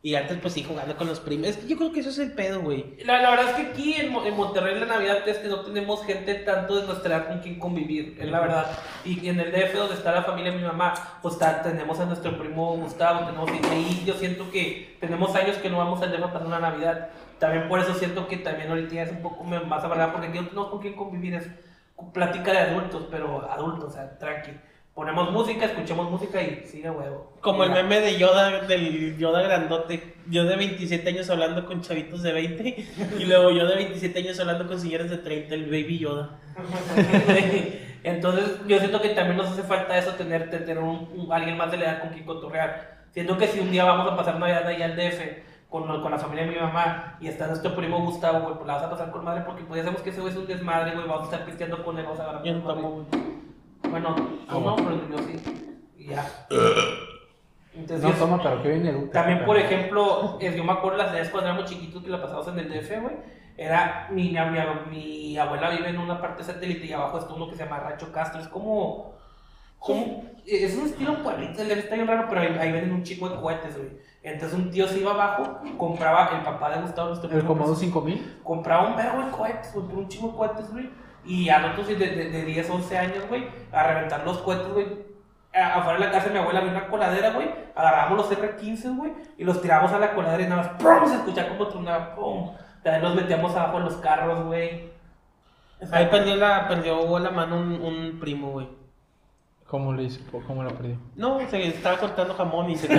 [0.00, 1.48] Y antes, pues sí, jugando con los primos.
[1.48, 2.96] Es que yo creo que eso es el pedo, güey.
[3.04, 6.04] La, la verdad es que aquí en, en Monterrey la Navidad es que no tenemos
[6.04, 8.66] gente tanto de nuestra edad con quien convivir, es la verdad.
[9.04, 12.04] Y en el DF donde está la familia de mi mamá, pues está- tenemos a
[12.04, 16.22] nuestro primo Gustavo, tenemos ahí yo siento que tenemos años que no vamos al DF
[16.24, 17.08] a pasar una Navidad.
[17.40, 20.46] También por eso siento que también ahorita es un poco más amargada porque aquí no
[20.46, 21.48] tenemos con quién convivir, es
[22.12, 24.52] plática de adultos, pero adultos, o sea, tranqui.
[24.94, 27.32] Ponemos música, escuchamos música y sigue huevo.
[27.40, 30.16] Como el meme de Yoda, del Yoda grandote.
[30.28, 32.86] Yo de 27 años hablando con chavitos de 20.
[33.18, 36.38] Y luego yo de 27 años hablando con señores de 30, el baby Yoda.
[38.04, 41.70] Entonces, yo siento que también nos hace falta eso, tener, tener un, un- alguien más
[41.70, 43.04] de la edad con quien cotorrear.
[43.12, 45.20] Siento que si un día vamos a pasar Navidad ahí al DF
[45.70, 48.74] con, con la familia de mi mamá y está nuestro primo Gustavo, güey, pues la
[48.74, 50.92] vas a pasar con madre porque pues ya sabemos que ese güey es un desmadre,
[50.92, 52.42] güey, vamos a estar pisteando con él, vamos a agarrar
[54.00, 54.14] Tomo.
[54.14, 54.70] Bueno, ¿Cómo?
[54.70, 55.42] no, pero yo sí.
[55.98, 56.24] Y ya.
[57.74, 59.12] Entonces, No toma, pero que viene educa.
[59.22, 62.46] también, por ejemplo, eh, yo me acuerdo las veces cuando éramos chiquitos que la pasamos
[62.48, 63.16] en el DF, güey.
[63.56, 64.58] Era, mi, mi,
[64.90, 68.12] mi- abuela vive en una parte satélite y abajo está uno que se llama Rancho
[68.12, 68.40] Castro.
[68.42, 69.14] Es como,
[69.78, 73.36] como es un estilo pueblito, está bien raro, pero ahí, ahí venden un chico de
[73.40, 73.90] cohetes, güey.
[74.22, 77.80] Entonces un tío se iba abajo, compraba, el papá de Gustavo, nuestro El Comodo pues,
[77.80, 78.40] 5000.
[78.44, 80.90] compraba un verbo de cohetes, güey, por un chingo de cohetes, güey.
[81.24, 84.86] Y a nosotros de, de, de 10, 11 años, güey, a reventar los cohetes, güey.
[85.54, 87.50] A- Afuera de la casa de mi abuela había una coladera, güey.
[87.74, 91.08] Agarrábamos los R15, güey, y los tirábamos a la coladera y nada más, ¡pum!
[91.08, 92.50] Se escuchaba como tronaba, ¡pum!
[92.82, 94.90] También los metíamos abajo de los carros, güey.
[95.92, 98.68] Ahí perdió la, perdió la mano un, un primo, güey.
[99.66, 100.20] ¿Cómo lo hizo?
[100.46, 100.96] ¿Cómo lo perdió?
[101.16, 102.88] No, se estaba cortando jamón y se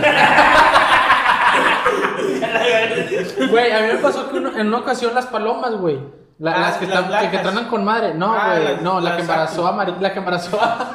[3.49, 5.99] Güey, a mí me pasó que uno- en una ocasión las palomas, güey.
[6.43, 8.13] La- Ah, las que, las están, que, que tronan con madre.
[8.13, 8.63] No, Ah, güey.
[8.73, 9.95] las- no, la que embarazó a María.
[9.99, 10.91] La que embarazó a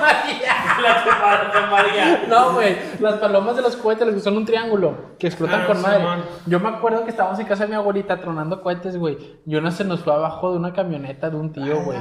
[0.00, 0.54] María.
[0.82, 2.22] La semana de María.
[2.28, 2.76] No, güey.
[3.00, 6.04] Las palomas de los cohetes les son un triángulo que explotan Ah, con madre.
[6.46, 9.40] Yo me acuerdo que estábamos en casa de mi abuelita tronando cohetes, güey.
[9.46, 11.98] Y una se nos fue abajo de una camioneta de un tío, güey.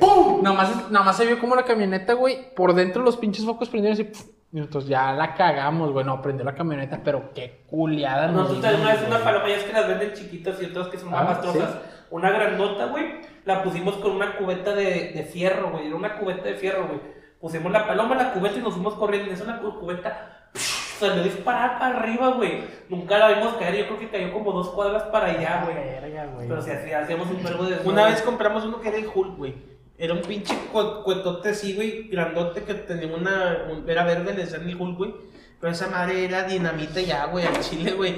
[0.00, 0.42] ¡Pum!
[0.42, 3.68] Nada más, nada más se vio como la camioneta, güey, por dentro los pinches focos
[3.68, 4.04] prendieron así.
[4.04, 4.22] ¡puf!
[4.52, 6.04] Y nosotros ya la cagamos, güey.
[6.04, 9.24] No, prendió la camioneta, pero qué culiada nos Nosotros dimos, una vez una güey.
[9.24, 11.70] paloma, ya es que las venden chiquitas y otras que son Ah, más trozas.
[11.70, 11.78] ¿sí?
[12.14, 13.06] Una grandota, güey,
[13.44, 15.88] la pusimos con una cubeta de, de fierro, güey.
[15.88, 17.00] Era una cubeta de fierro, güey.
[17.40, 19.32] Pusimos la paloma en la cubeta y nos fuimos corriendo.
[19.32, 22.62] Es una cu- cubeta, salió disparada para arriba, güey.
[22.88, 23.76] Nunca la vimos caer.
[23.78, 25.76] Yo creo que cayó como dos cuadras para allá, güey.
[26.48, 27.78] Pero si hacía- hacíamos un verbo de.
[27.84, 29.54] Una vez compramos uno que era el Hulk, güey.
[29.98, 33.66] Era un pinche cu- cuetote así, güey, grandote que tenía una.
[33.72, 35.14] un- era verde, le decían el Hulk, güey.
[35.60, 38.14] Pero esa madre era dinamita ya, güey, al chile, güey.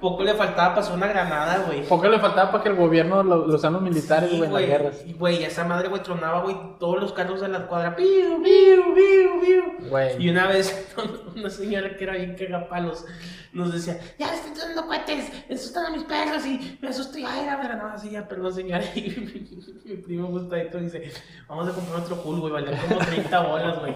[0.00, 1.82] Poco le faltaba pasar una granada, güey.
[1.86, 4.66] Poco le faltaba para que el gobierno lo, lo los militares, Sí, güey, en las
[4.66, 5.02] guerras.
[5.06, 7.96] Y, güey, esa madre, güey, tronaba, güey, todos los carros de la cuadra.
[7.96, 9.88] Piu, piu, piu, piu.
[9.88, 10.22] Güey.
[10.22, 10.94] Y una vez,
[11.36, 13.04] una señora que era bien cagapalos
[13.52, 17.24] nos decía, ya le están tirando cohetes, asustan a mis perros y me asusté.
[17.26, 18.84] Ay, la verdad, no, así ya, perdón, señora.
[18.94, 21.10] Y mi, mi primo gustadito dice,
[21.48, 23.94] vamos a comprar otro cool, güey, valía como 30 bolas, güey.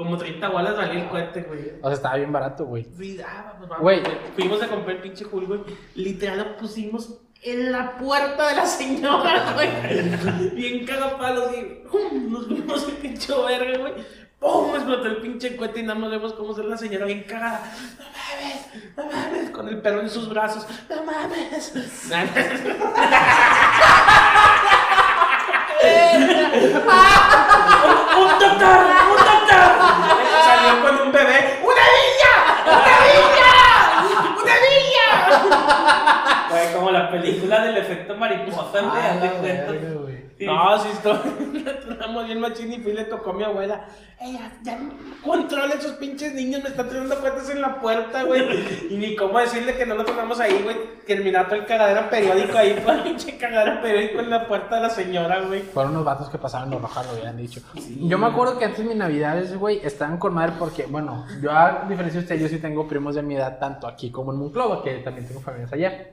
[0.00, 1.72] Como 30 bolas valía el cohete, güey.
[1.82, 2.86] O sea, estaba bien barato, güey.
[2.96, 3.80] Sí, ah, vamos.
[3.80, 4.02] Güey.
[4.34, 5.60] Fuimos a comprar el pinche cool, güey.
[5.94, 9.68] Literal lo pusimos en la puerta de la señora, güey.
[10.54, 12.32] Bien cagapalos y ¡pum!
[12.32, 13.92] nos fuimos el pinche verga, güey.
[14.38, 14.74] ¡Pum!
[14.74, 17.60] Explotó el pinche cohete y nada más vemos cómo se la señora bien cagada.
[17.98, 18.96] ¡No mames!
[18.96, 19.50] ¡No mames!
[19.50, 20.66] Con el perro en sus brazos.
[20.88, 21.74] ¡No mames!
[28.16, 28.78] ¡Un doctor!
[29.10, 29.29] ¡Un doctor!
[30.44, 31.60] Salió con un bebé.
[31.62, 32.32] ¡Una niña!
[32.66, 33.50] ¡Una niña!
[34.42, 36.09] ¡Una niña!
[36.50, 40.20] Güey, como la película del efecto mariposa, güey, Ah, güey.
[40.38, 40.46] Sí.
[40.46, 41.18] No, sí, estoy.
[41.90, 43.84] Estamos bien machín y fui le tocó a mi abuela.
[44.18, 44.78] Ella, ya
[45.22, 48.42] controla esos pinches niños, me están tirando cuentas en la puerta, güey.
[48.88, 50.76] Y ni cómo decirle que no lo tocamos ahí, güey.
[51.06, 54.76] Que el minato el cagadero periódico ahí, fue el pinche cagadero periódico en la puerta
[54.76, 55.60] de la señora, güey.
[55.60, 57.60] Fueron unos vatos que pasaban los rojas, lo habían dicho.
[58.00, 61.84] Yo me acuerdo que antes mis navidades, güey, estaban con madre porque, bueno, yo a
[61.86, 64.82] diferencia de usted, yo sí tengo primos de mi edad, tanto aquí como en Monclova,
[64.82, 66.06] que también tengo familias allá.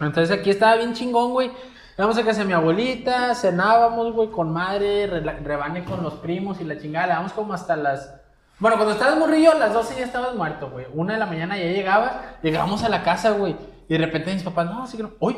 [0.00, 1.50] Entonces aquí estaba bien chingón, güey.
[1.98, 6.60] Íbamos a casa de mi abuelita, cenábamos, güey, con madre, rela- rebane con los primos
[6.60, 7.06] y la chingada.
[7.08, 8.14] Le damos como hasta las.
[8.58, 10.86] Bueno, cuando estabas morrillo, a las 12 ya estabas muerto, güey.
[10.94, 13.56] Una de la mañana ya llegabas, llegábamos a la casa, güey.
[13.88, 15.36] Y de repente mis papás, no, así que no, hoy,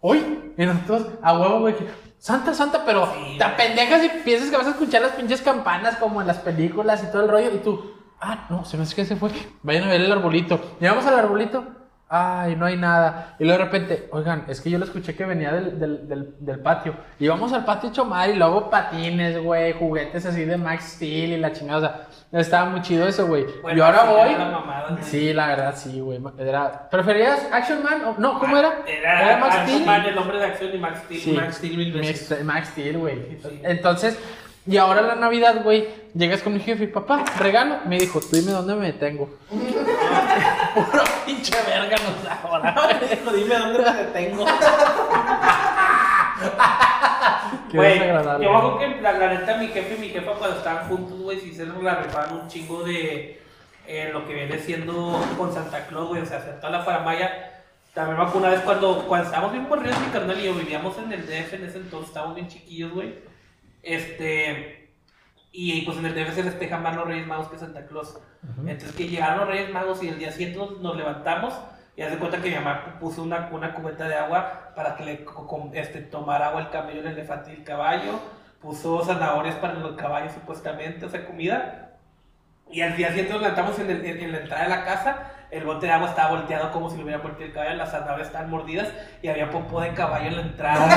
[0.00, 0.52] hoy.
[0.58, 1.86] Y nosotros, a huevo, güey, que,
[2.18, 6.20] Santa, Santa, pero te apendejas y piensas que vas a escuchar las pinches campanas como
[6.20, 7.50] en las películas y todo el rollo.
[7.54, 9.30] Y tú, ah, no, se me hace que se fue.
[9.62, 10.58] Vayan a ver el arbolito.
[10.80, 11.64] Llegamos al arbolito.
[12.08, 13.34] Ay, no hay nada.
[13.40, 16.34] Y luego de repente, oigan, es que yo lo escuché que venía del, del, del,
[16.38, 16.94] del patio.
[17.18, 21.32] Y vamos al patio hecho madre y luego patines, güey, juguetes así de Max Steel
[21.32, 21.78] y la chingada.
[21.78, 23.44] O sea, estaba muy chido eso, güey.
[23.60, 24.28] Bueno, y ahora sí, voy.
[24.34, 25.02] era la mamada, güey.
[25.02, 26.20] Sí, la verdad, sí, güey.
[26.38, 26.88] Era...
[26.90, 28.02] ¿Preferías Action Man?
[28.04, 28.72] o- No, ¿cómo era?
[28.86, 29.86] Era, Max Max Steel.
[29.86, 31.20] Man, el hombre de acción y Max Steel.
[31.20, 31.32] Sí.
[31.32, 32.30] Max Steel mil veces.
[32.30, 33.38] Max, Max Steel, güey.
[33.42, 33.60] Sí.
[33.64, 34.16] Entonces,
[34.64, 37.78] y ahora la Navidad, güey, llegas con mi jefe y papá, regalo.
[37.86, 39.28] Me dijo, tú dime dónde me detengo.
[40.76, 42.74] Puro pinche verga nos da ahora.
[43.34, 44.44] Dime dónde me detengo.
[47.70, 50.58] Qué Güey, yo me acuerdo que la, la neta, mi jefe y mi jefa cuando
[50.58, 53.40] estaban juntos, güey, sí se la rifaban un chingo de
[53.86, 57.62] eh, lo que viene siendo con Santa Claus, güey, o sea, hacer toda la faramaya.
[57.94, 60.98] También me acuerdo una vez cuando, cuando estábamos bien corridos, mi carnal y yo vivíamos
[60.98, 63.14] en el DF en ese entonces, estábamos bien chiquillos, güey.
[63.82, 64.75] Este,
[65.56, 68.18] y pues en el DF se festejan más los Reyes Magos que Santa Claus.
[68.66, 71.54] Entonces que llegaron los Reyes Magos y el día siguiente nos, nos levantamos
[71.96, 75.24] y hace cuenta que mi mamá puso una, una cubeta de agua para que le
[75.72, 78.20] este, tomara agua el camello, el elefante y el caballo.
[78.60, 81.92] Puso zanahorias para los caballos supuestamente, o sea, comida.
[82.70, 85.30] Y al día siguiente nos levantamos en, el- en la entrada de la casa.
[85.50, 87.74] El bote de agua estaba volteado como si lo hubiera volteado el caballo.
[87.76, 88.88] Las zanahorias estaban mordidas
[89.22, 90.86] y había popó de caballo en la entrada.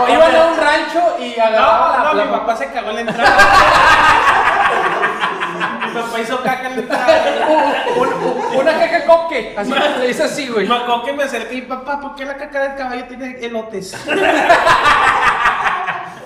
[0.00, 2.94] O iban a un rancho y agarraban No, la, no, mi papá se cagó en
[2.96, 3.36] la entrada.
[5.86, 7.24] mi papá hizo caca en la entrada.
[7.96, 9.54] un- una caca coque.
[9.58, 10.66] Así le dice así, güey.
[10.68, 13.92] Me acuerdo que me acerqué y papá, ¿por qué la caca del caballo tiene elotes?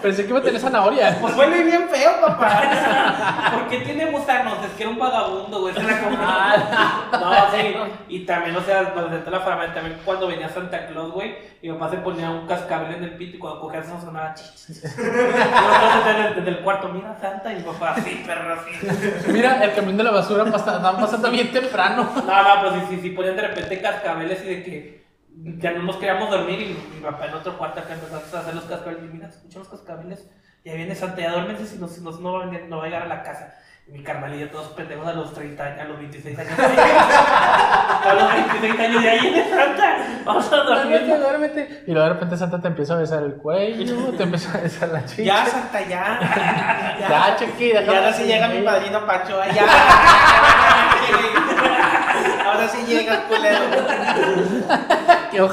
[0.05, 1.17] Pensé que iba a tener zanahoria.
[1.19, 3.51] Pues huele bien feo, papá.
[3.55, 4.63] ¿Por qué tiene gusanos?
[4.63, 5.73] Es que era un vagabundo, güey.
[5.73, 6.19] Se la comió.
[6.19, 7.75] No, sí.
[8.09, 11.89] Y también, o sea, de la farmacia, también cuando venía Santa Claus, güey, mi papá
[11.89, 14.67] se ponía un cascabel en el pito y cuando cogía eso sonaba chich.
[14.69, 19.33] Yo entonces desde, desde el cuarto, mira Santa, y mi papá, así, perro, así.
[19.33, 22.11] Mira, el camión de la basura están pasando bien temprano.
[22.15, 25.04] No, no, pues sí, sí, sí, ponían de repente cascabeles y de que
[25.43, 28.55] ya no nos queríamos dormir y mi papá en otro cuarto acá empezó a hacer
[28.55, 30.29] los cascabeles y mira, escucha los cascabeles,
[30.65, 32.85] ya viene Santa, ya duérmense si no, si no, no va a venir- no va
[32.85, 33.55] a llegar a la casa.
[33.87, 36.53] Y mi carnalilla, todos pendejos a los 30 años, a los 26 años.
[36.59, 41.19] a los 26 años, ya viene Santa, vamos a Duérmete, dormir.
[41.23, 41.85] duérmete.
[41.87, 44.89] Y luego de repente Santa te empieza a besar el cuello, te empieza a besar
[44.89, 45.23] la chicha.
[45.23, 46.97] Ya, Santa, ya.
[46.99, 49.39] Ya, Chucky, Y déjame ahora sí llega mi padrino Pancho.
[49.43, 49.67] ay, Ya.
[52.47, 53.59] Ahora sí llega el culero.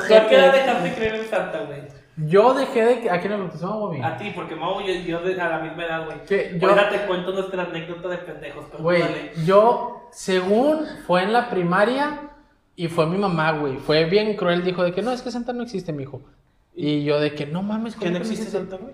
[0.07, 1.81] Qué ¿Por qué edad dejaste de creer en Santa, güey?
[2.27, 3.09] Yo dejé de.
[3.09, 4.01] ¿A quién le bautizó, güey?
[4.01, 6.17] A ti, porque Mau, yo, yo de- a la misma edad, güey.
[6.61, 9.31] Ahorita te cuento nuestra anécdota de pendejos, pero Güey, dale.
[9.45, 12.19] yo, según fue en la primaria
[12.75, 13.77] y fue mi mamá, güey.
[13.77, 16.21] Fue bien cruel, dijo de que no, es que Santa no existe, mijo.
[16.75, 18.93] Y yo de que no mames, ¿Que ¿cómo no que existe Santa, güey?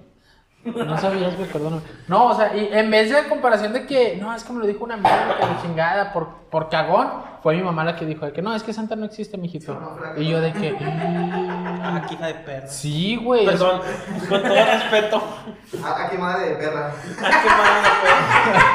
[0.75, 1.81] No sabías, güey, perdóname.
[2.07, 4.67] No, o sea, y en vez de comparación de que, no, es que me lo
[4.67, 7.09] dijo una amiga que la chingada por, por cagón,
[7.43, 9.77] fue mi mamá la que dijo de que no, es que Santa no existe, mijito.
[10.17, 12.67] Y yo de que, Ah, qué hija de perra.
[12.67, 13.45] sí, güey.
[13.45, 13.81] Perdón,
[14.27, 15.23] con todo respeto.
[15.85, 16.91] ¿A, a qué madre de perra?
[17.21, 18.65] Ah, qué madre de perra.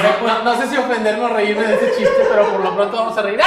[0.00, 3.18] Pero, no sé si ofenderme o reírme de ese chiste, pero por lo pronto vamos
[3.18, 3.40] a reír.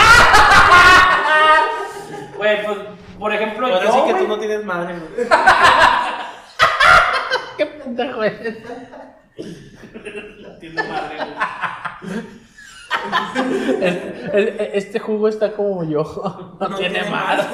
[2.38, 2.78] Güey, pues,
[3.20, 5.28] por ejemplo, Ahora yo, sí que tú no tienes madre, güey.
[10.74, 11.18] Madre,
[14.74, 16.04] Este jugo está como yo.
[16.60, 17.48] No, No tiene tiene más.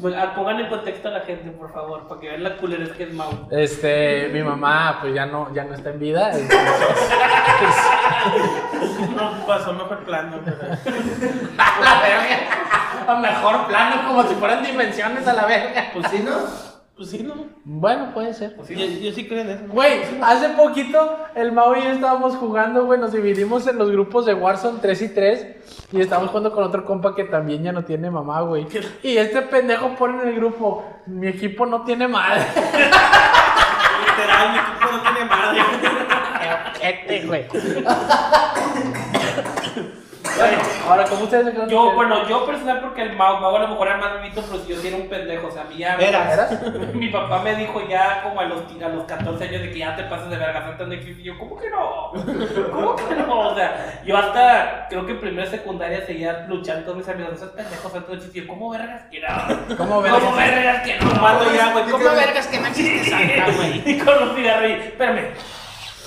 [0.00, 2.86] Pues, ah, pongan en contexto a la gente, por favor, para que vean la culera
[2.94, 3.48] que es Mau.
[3.50, 6.30] Este, mi mamá, pues ya no, ya no está en vida.
[6.32, 6.70] entonces,
[9.14, 10.56] No pasó mejor plano, pero.
[11.58, 12.38] a la verga.
[13.08, 15.90] A mejor plano, como si fueran dimensiones a la verga.
[15.92, 16.69] Pues sí, ¿no?
[17.00, 17.46] Pues sí, ¿no?
[17.64, 18.54] Bueno, puede ser.
[18.54, 19.64] Pues sí, Yo, yo sí creo en eso.
[19.68, 24.26] Güey, hace poquito el Mau y yo estábamos jugando, güey, nos dividimos en los grupos
[24.26, 25.46] de Warzone 3 y 3
[25.92, 28.66] y estábamos jugando con otro compa que también ya no tiene mamá, güey.
[29.02, 32.44] Y este pendejo pone en el grupo, mi equipo no tiene madre.
[34.04, 35.60] Literal, mi equipo no tiene madre.
[36.82, 37.46] Este, güey.
[40.40, 41.68] Bueno, ahora, ¿cómo ustedes se quedan?
[41.68, 44.66] Yo, bueno, yo personal porque el Mau, Mau a lo mejor era más vivito, pero
[44.66, 45.96] yo sí era un pendejo, o sea, a mí ya...
[45.96, 46.50] Eras.
[46.94, 49.96] Mi papá me dijo ya como a los, a los 14 años de que ya
[49.96, 51.20] te pases de verga, Santa no existe.
[51.20, 52.12] Y yo, ¿cómo que no?
[52.72, 53.50] ¿Cómo que no?
[53.50, 57.50] O sea, yo hasta, creo que en primera secundaria seguía luchando con mis amigos, esos
[57.50, 58.38] pendejos Santa no existe.
[58.38, 59.76] Y yo, ¿cómo vergas que no?
[59.76, 60.20] ¿Cómo vergas?
[60.22, 61.20] ¿Cómo vergas que no?
[61.20, 61.84] Mando ya, güey.
[61.84, 63.82] ¿Cómo ¿Cómo vergas que no existe Santa, güey?
[63.90, 65.32] Y con un cigarro y, espérame,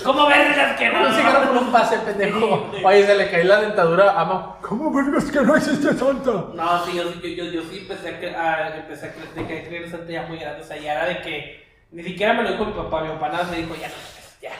[0.04, 1.06] ¿cómo vergas que no?
[1.08, 2.70] Un cigarro con un pase, pendejo.
[2.84, 4.56] Oye, se le cae la dentadura a Mau.
[4.60, 6.30] ¿Cómo vergas que no existe Santa?
[6.54, 9.46] No, sí, yo, yo, yo, yo sí empecé a, cre- a, empecé a cre- de
[9.46, 10.62] que creer en Santa ya muy grande.
[10.62, 13.02] O sea, ya era de que ni siquiera me lo dijo mi papá.
[13.02, 13.94] Mi papá nada me dijo, ya no,
[14.42, 14.50] ya.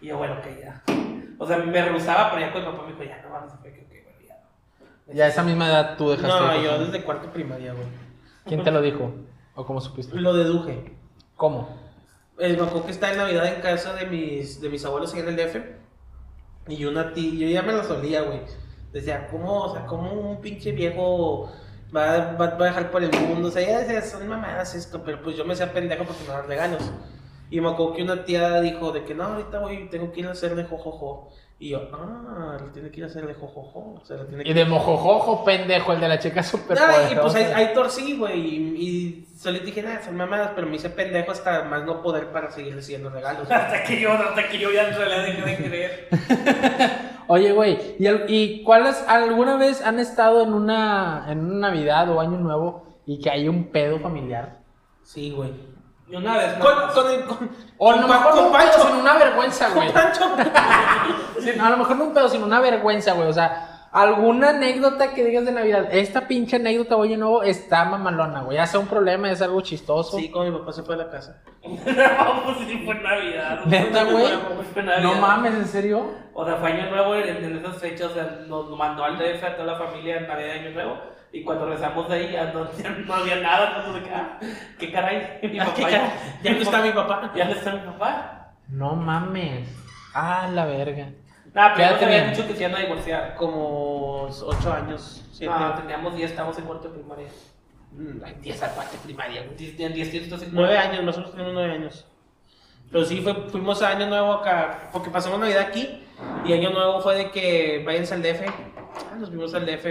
[0.00, 0.82] Y yo, bueno, que ya.
[1.38, 3.56] O sea, me rehusaba, pero ya con mi papá me dijo, ya no vamos a
[3.62, 4.36] ver que, que, bueno, ya
[5.08, 5.14] no.
[5.14, 6.28] Ya a esa misma edad tú dejaste.
[6.28, 7.86] No, de yo desde cuarto primaria, güey.
[8.46, 9.12] ¿Quién te lo dijo?
[9.54, 10.16] ¿O cómo supiste?
[10.16, 10.92] Lo deduje.
[11.36, 11.83] ¿Cómo?
[12.38, 15.36] Eh, me que estaba en Navidad en casa de mis, de mis abuelos en el
[15.36, 15.56] DF.
[16.68, 18.40] Y una tía, yo ya me la solía, güey.
[18.92, 21.52] Decía, ¿cómo, o sea, cómo un pinche viejo
[21.94, 23.48] va, va, va a dejar por el mundo?
[23.48, 26.28] O sea, ya decía, son mamadas esto, pero pues yo me hacía pendejo porque me
[26.28, 26.82] daban regalos.
[27.50, 30.26] Y me acuerdo que una tía dijo de que no, ahorita voy, tengo que ir
[30.26, 31.30] a hacerle jojojo.
[31.58, 34.00] Y yo, ah, le tiene que ir a hacerle jojojo.
[34.02, 37.08] O sea, le tiene que Y de mojojojo, pendejo, el de la chica super Ah,
[37.10, 38.40] y pues ahí, ahí torcí, güey.
[38.40, 42.26] Y, y solito dije, nada, son mamadas, pero me hice pendejo hasta más no poder
[42.32, 43.48] para seguir recibiendo regalos.
[43.50, 46.08] Hasta que yo, hasta que yo ya en realidad dejé de creer.
[47.28, 52.10] Oye, güey, ¿y, al- ¿y cuáles alguna vez han estado en una, en una Navidad
[52.10, 54.58] o Año Nuevo y que hay un pedo familiar?
[55.02, 55.50] Sí, güey.
[56.14, 56.92] Y una vez Con, más.
[56.94, 57.24] con el.
[57.24, 58.86] Con, O no, Pa- mejor con un pedo, Pancho.
[58.86, 59.92] sino una vergüenza, güey.
[59.92, 60.24] Con Pancho.
[61.64, 63.28] A lo mejor no un pedo, sino una vergüenza, güey.
[63.28, 65.88] O sea, alguna anécdota que digas de Navidad.
[65.90, 68.56] Esta pinche anécdota, güey, nuevo, está mamalona, güey.
[68.56, 70.16] Ya sea un problema, es algo chistoso.
[70.16, 71.42] Sí, con mi papá se fue a la casa.
[71.64, 71.74] no,
[72.44, 73.64] pues sí fue Navidad.
[73.66, 74.26] Neta, güey.
[75.02, 76.10] No mames, ¿en serio?
[76.32, 79.42] O sea, fue Año Nuevo en, en esas fechas, o sea, nos mandó al DF
[79.44, 80.96] a toda la familia en Navidad y Año Nuevo.
[81.34, 84.38] Y cuando regresamos de ahí ya no, ya no había nada, no sé qué, ah,
[84.78, 86.12] qué caray, mi papá ¿Qué cara?
[86.44, 87.32] Ya no está mi papá.
[87.34, 88.52] Ya no está mi papá.
[88.68, 89.68] No mames.
[90.14, 91.10] Ah, la verga.
[91.52, 92.30] Nah, ¿Qué pero edad no se había tenían?
[92.34, 93.34] dicho que se iban a divorciar.
[93.34, 95.24] Como 8 años.
[95.32, 97.26] 7 No, teníamos 10, estamos en cuarto de primaria.
[98.24, 99.56] Ay, 10 al cuarto de primaria, güey.
[99.56, 102.06] 10, en 10, 10, 12, 9 años, nosotros tenemos 9 años.
[102.92, 106.00] Pero sí, fue, fuimos a Año Nuevo acá, porque pasamos Navidad aquí.
[106.44, 108.42] Y Año Nuevo fue de que váyanse al DF.
[108.46, 109.84] Ah, nos vimos al DF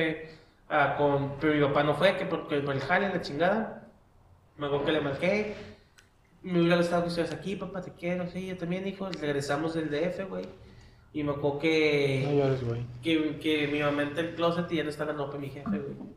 [0.73, 1.33] ah, con.
[1.39, 3.87] Pero mi papá no fue, que porque por el jale, la chingada.
[4.57, 5.55] Me acuerdo que le marqué.
[6.41, 8.27] Me hubiera gustado que estuvieras aquí, papá, te quiero.
[8.27, 9.07] Sí, yo también, hijo.
[9.09, 10.45] Regresamos del DF, güey.
[11.13, 12.35] Y me acuerdo No que.
[12.37, 12.85] llores, güey.
[13.01, 15.69] Que, que mi mamá entra el closet y ya no está la nope, mi jefe,
[15.69, 16.13] güey.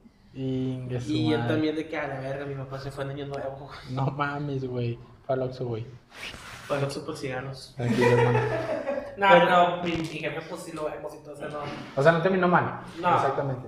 [1.01, 3.27] Su Y yo también de que a la verga, mi papá se fue en Año
[3.27, 3.79] Nuevo, güey.
[3.91, 4.99] No mames, güey.
[5.27, 5.87] Paloxo, güey.
[6.69, 7.73] Para los super cigarros.
[7.77, 8.39] Tranquilo, hermano.
[9.17, 11.61] No, Pero- pero mi, mi jefe, pues sí lo vemos y todo, o sea, no.
[11.97, 12.81] O sea, no terminó mal.
[13.01, 13.15] No.
[13.17, 13.67] Exactamente.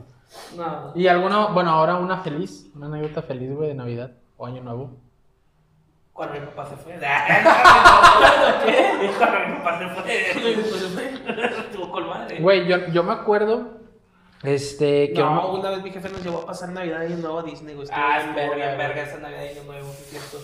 [0.57, 0.93] No.
[0.95, 4.97] ¿Y alguna, bueno, ahora una feliz, una anécdota feliz, güey, de Navidad o Año Nuevo?
[6.13, 6.95] Cuando mi papá se fue.
[6.99, 9.11] ¿Qué?
[9.19, 10.31] Cuando mi papá se fue.
[11.61, 12.41] Estuvo con madre.
[12.41, 13.79] Güey, yo, yo me acuerdo,
[14.43, 17.39] este, que no, uno- una vez mi jefe nos llevó a pasar Navidad y nuevo
[17.39, 17.89] a Disney, güey.
[17.93, 20.39] Ah, es verga, verga, verga, esa Navidad y Año Nuevo, cierto.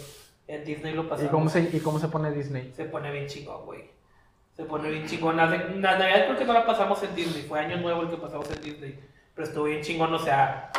[0.47, 1.31] En Disney lo ¿Y pasamos.
[1.33, 2.73] cómo, se, ¿Y cómo se pone Disney?
[2.77, 3.90] Se pone bien chingón, güey.
[4.57, 5.37] Se pone bien chingón.
[5.37, 7.42] La, la Navidad creo que no la pasamos en Disney.
[7.44, 9.01] Fue Año Nuevo el que pasamos en Disney.
[9.35, 10.70] Pero estuvo bien chingón, o sea.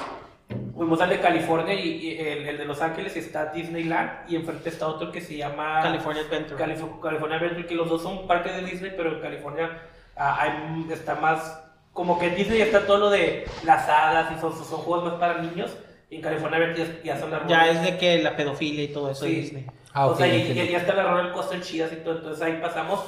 [0.75, 4.69] Fuimos al de California y, y el, el de Los Ángeles está Disneyland y enfrente
[4.69, 6.61] está otro que se llama California Adventure.
[6.63, 9.81] Calif- California Adventure, que los dos son parques de Disney, pero en California
[10.17, 11.61] ah, hay- está más,
[11.93, 15.13] como que en Disney está todo lo de las hadas y son, son juegos más
[15.19, 15.71] para niños,
[16.09, 18.89] y en California Adventure ya, ya son las Ya es de que la pedofilia y
[18.89, 19.35] todo eso de Sí.
[19.37, 19.65] Disney.
[19.93, 22.43] Ah, o ok, sea, y, y ya está la roller coaster chidas y todo, entonces
[22.43, 22.99] ahí pasamos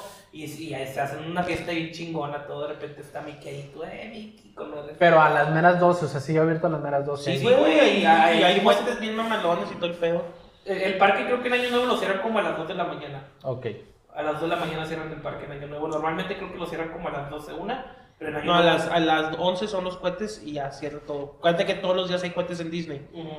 [0.44, 3.72] y, y ahí se hacen una fiesta bien chingona, todo de repente está Mickey ahí,
[3.74, 6.70] tú, eh, Mickey, con los Pero a las meras 12, o sea, sigue abierto a
[6.70, 7.32] las meras 12.
[7.34, 10.24] Sí, Sí, güey, y, ahí- y hay puestes bien mamalones y todo el pedo.
[10.66, 12.74] El, el parque creo que en Año Nuevo lo cierran como a las 2 de
[12.74, 13.24] la mañana.
[13.44, 13.68] Ok.
[14.14, 15.88] A las 2 de la mañana cierran el parque en Año Nuevo.
[15.88, 18.62] Normalmente creo que lo cierran como a las 12, una, pero en Año No, a
[18.64, 18.78] Nuevo.
[18.78, 21.38] las, a las 11 son los cohetes y ya cierra todo.
[21.40, 23.08] Cuéntate que todos los días hay cohetes en Disney.
[23.14, 23.30] Ujú.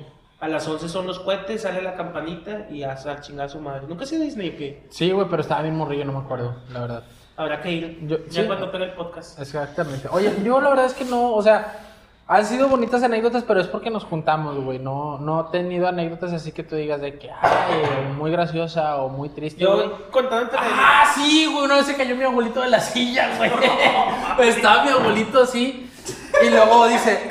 [0.41, 3.49] A las 11 son los cohetes, sale la campanita y ya se a chingar a
[3.49, 3.83] su madre.
[3.89, 4.87] ¿Nunca has ido a Disney o qué?
[4.91, 7.03] Sí, güey, pero estaba bien morrillo, no me acuerdo, la verdad.
[7.37, 7.99] Habrá que ir.
[8.07, 8.47] Yo- ya sí.
[8.47, 9.39] cuando pegue el podcast.
[9.41, 10.09] Exactamente.
[10.13, 11.79] Oye, yo la verdad es que no, o sea,
[12.29, 14.79] han sido bonitas anécdotas, pero es porque nos juntamos, güey.
[14.79, 19.09] No, no he tenido anécdotas así que tú digas de que, ay, muy graciosa o
[19.09, 19.89] muy triste, güey.
[19.89, 23.37] Yo contándote la Ah, sí, güey, una vez se cayó mi abuelito de la silla,
[23.39, 23.51] güey.
[24.49, 25.91] Estaba mi abuelito así.
[26.47, 27.29] Y luego dice,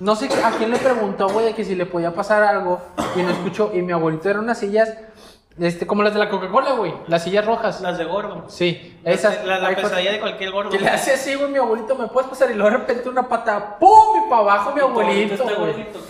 [0.00, 2.80] no sé a quién le preguntó, güey, que si le podía pasar algo.
[3.14, 3.70] Y no escuchó.
[3.74, 4.92] Y mi abuelito eran unas sillas,
[5.58, 6.92] este, como las de la Coca-Cola, güey.
[7.08, 7.80] Las sillas rojas.
[7.80, 8.44] las de gordo.
[8.48, 9.44] Sí, esas.
[9.44, 10.70] La, pesadilla de cualquier gordo.
[10.70, 12.50] Que le hace así, güey, mi abuelito, ¿me puedes pasar?
[12.50, 14.26] Y luego de repente una pata, ¡pum!
[14.26, 15.56] Y para abajo mi abuelito, güey.
[15.56, 16.00] gordito,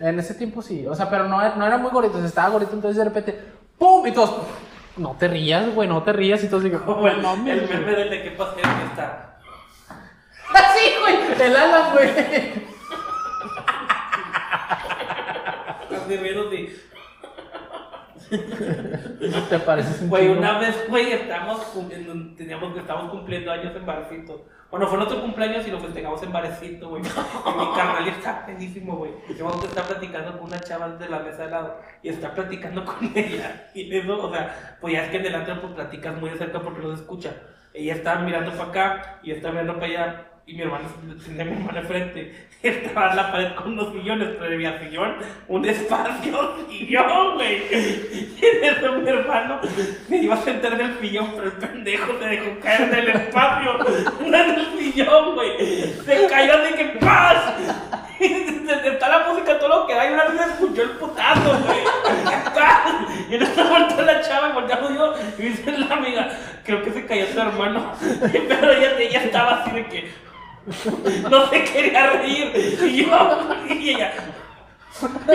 [0.00, 2.96] En ese tiempo sí, o sea, pero no, no era muy gordito, estaba gordito, entonces
[2.96, 3.38] de repente,
[3.78, 4.06] ¡pum!
[4.06, 4.36] Y todos,
[4.96, 6.42] no te rías, güey, no te rías.
[6.42, 7.78] Y todos digo, el, no mames, el güey".
[7.80, 9.36] meme del de que pasé que está.
[10.54, 12.73] Así, güey, el ala, güey.
[15.90, 16.94] Así riéndose.
[19.48, 24.46] Te pareces un Güey, una vez, güey, estamos cumpliendo, teníamos, estábamos cumpliendo años en Barecito.
[24.70, 27.02] Bueno, fue nuestro cumpleaños y lo festejamos en Barecito, güey.
[27.02, 29.12] Y mi carnal está pedísimo, güey.
[29.38, 32.84] Yo que está platicando con una chava de la mesa de lado y está platicando
[32.84, 33.70] con ella.
[33.74, 36.38] Y eso, o sea, pues ya es que en el antro pues platicas muy de
[36.38, 37.34] cerca porque no se escucha.
[37.72, 40.26] Ella estaba mirando para acá y estaba mirando para allá.
[40.46, 40.84] Y mi hermano
[41.24, 42.48] tenía mi hermano enfrente.
[42.62, 45.16] Estaba en la pared con unos sillones, pero había sillón,
[45.48, 47.62] un espacio, sillón, güey.
[47.72, 49.60] Y en eso mi hermano
[50.08, 53.08] me iba a sentar en el sillón, pero el pendejo se dejó caer en el
[53.08, 53.78] espacio,
[54.20, 55.92] no en el sillón, güey.
[56.04, 57.54] Se cayó de que ¡paz!
[58.20, 58.54] Y
[58.84, 61.78] Está la música, todo lo que da, y una vez escuchó el putazo, güey.
[62.54, 62.92] ¡Paz!
[63.30, 66.30] Y entonces volteó la chava y volteamos yo, y dice la amiga,
[66.64, 67.92] creo que se cayó tu hermano.
[68.20, 70.23] Pero ella, ella estaba así de que
[71.30, 72.52] no se quería reír.
[72.82, 74.12] Y yo, y ella,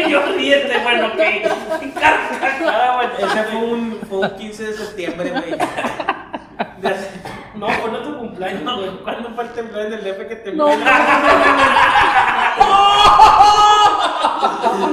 [0.05, 1.43] y yo ríete, bueno, que.
[3.19, 5.51] Ese fue un, fue un 15 de septiembre, güey.
[6.81, 7.11] De hace-
[7.55, 8.89] No, fue nuestro cumpleaños, No, güey.
[9.03, 10.69] ¿Cuándo fue el temblor en el DF que te No,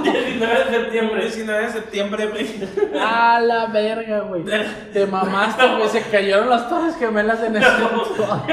[0.38, 1.20] 19 de septiembre.
[1.22, 2.46] 19 de septiembre, güey.
[3.00, 4.42] A la verga, güey.
[4.92, 5.88] Te mamaste, güey.
[5.88, 7.66] Se cayeron las torres gemelas en ese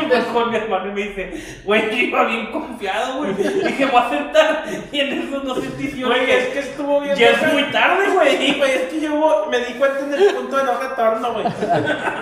[0.08, 3.34] Mejor mi hermano y me dice, güey, yo iba bien confiado, güey.
[3.34, 4.66] Dije, voy a sentar.
[4.92, 7.16] Y en eso no sentí Güey, es que estuvo bien.
[7.16, 8.38] Ya es muy tarde, güey.
[8.38, 11.46] Sí, güey, es que yo me di cuenta en el punto de no retorno, güey.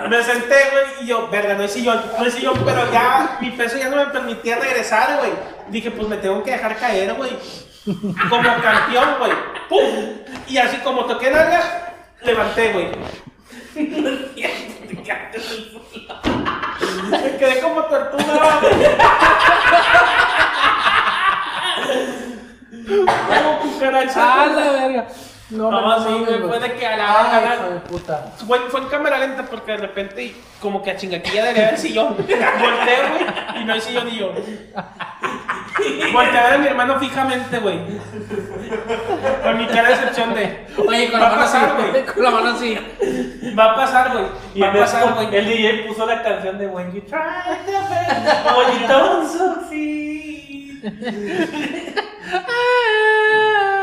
[0.08, 3.50] Me senté, güey, y yo, verga, no hay sillón, no hay sillón, pero ya mi
[3.50, 5.32] peso ya no me permitía regresar, güey.
[5.68, 7.30] Dije, pues me tengo que dejar caer, güey.
[7.84, 9.32] Como campeón, güey.
[9.68, 9.80] ¡Pum!
[10.46, 12.88] Y así como toqué nalga, levanté, güey.
[17.10, 18.74] Me quedé como tortuga, güey.
[22.86, 24.42] Como cucaracha.
[24.42, 25.08] A la verga.
[25.50, 28.32] No, No, sí, mames, güey, fue de que a la Ay, hijo de puta.
[28.46, 32.16] Fue, fue en cámara lenta porque de repente como que a chingaquilla debería haber sillón.
[32.16, 34.32] Volteo, güey, y no hay sillón y yo.
[36.12, 37.78] Volteé a ver a mi hermano fijamente, güey.
[39.42, 40.66] Con mi cara de excepción de.
[40.76, 41.90] Oye, con Va la a mano pasar, así.
[41.90, 42.04] güey.
[42.06, 42.78] Con la mano así.
[43.58, 44.24] Va a pasar, güey.
[44.54, 45.34] Y Va a pasar, güey.
[45.36, 47.08] el DJ puso la canción de When You Try
[47.66, 50.82] to Fail, When You Don't Succeed.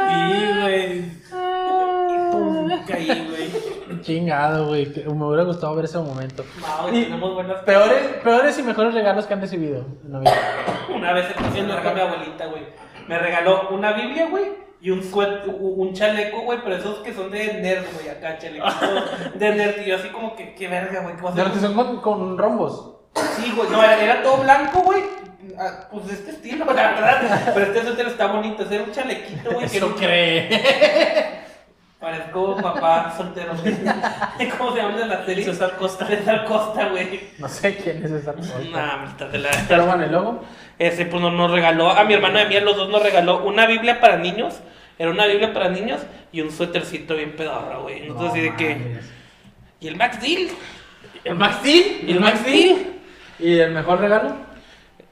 [0.09, 0.99] Y, güey.
[0.99, 3.68] Y pum, caí, güey.
[4.01, 4.91] Chingado, güey.
[4.91, 6.43] que Me hubiera gustado ver ese momento.
[6.59, 10.33] No, Y tenemos buenas Peores, peores y mejores regalos que han recibido en Navidad.
[10.95, 12.63] Una vez se en la mi abuelita, güey.
[13.07, 14.45] Me regaló una Biblia, güey.
[14.81, 19.33] Y un suet, un chaleco, güey, pero esos que son de nerd, güey, acá, chalequitos
[19.35, 19.81] de nerd.
[19.81, 21.73] Y yo así como que, qué verga, güey, ¿qué vas a De los que son
[21.73, 22.95] con, con rombos.
[23.35, 25.01] Sí, güey, no, era, era todo blanco, güey.
[25.57, 27.51] Ah, Pues de este estilo, la verdad.
[27.53, 29.67] Pero este suéter está bonito, ese era un chalequito, güey.
[29.67, 30.49] que Eso no- cree.
[31.99, 33.53] Parezco papá soltero.
[33.57, 33.75] güey.
[34.57, 35.43] ¿Cómo se llama de la serie?
[35.43, 36.07] César Costa.
[36.07, 37.19] César Costa, güey.
[37.37, 38.69] No sé quién es esa persona.
[38.71, 39.49] Nah, mitad de la.
[39.67, 40.43] Pero bueno, y luego.
[40.77, 43.03] Ese pues nos, nos regaló, a mi hermano y a mí, a los dos nos
[43.03, 44.61] regaló una Biblia para niños
[44.97, 45.99] Era una Biblia para niños
[46.31, 48.03] y un suétercito bien pedorro, güey.
[48.03, 48.99] Entonces, así de que.
[49.81, 50.51] ¿Y el Max Steel?
[51.25, 52.05] ¿El Max Steel?
[52.07, 53.01] ¿Y el Max Steel?
[53.39, 54.35] ¿Y el mejor regalo?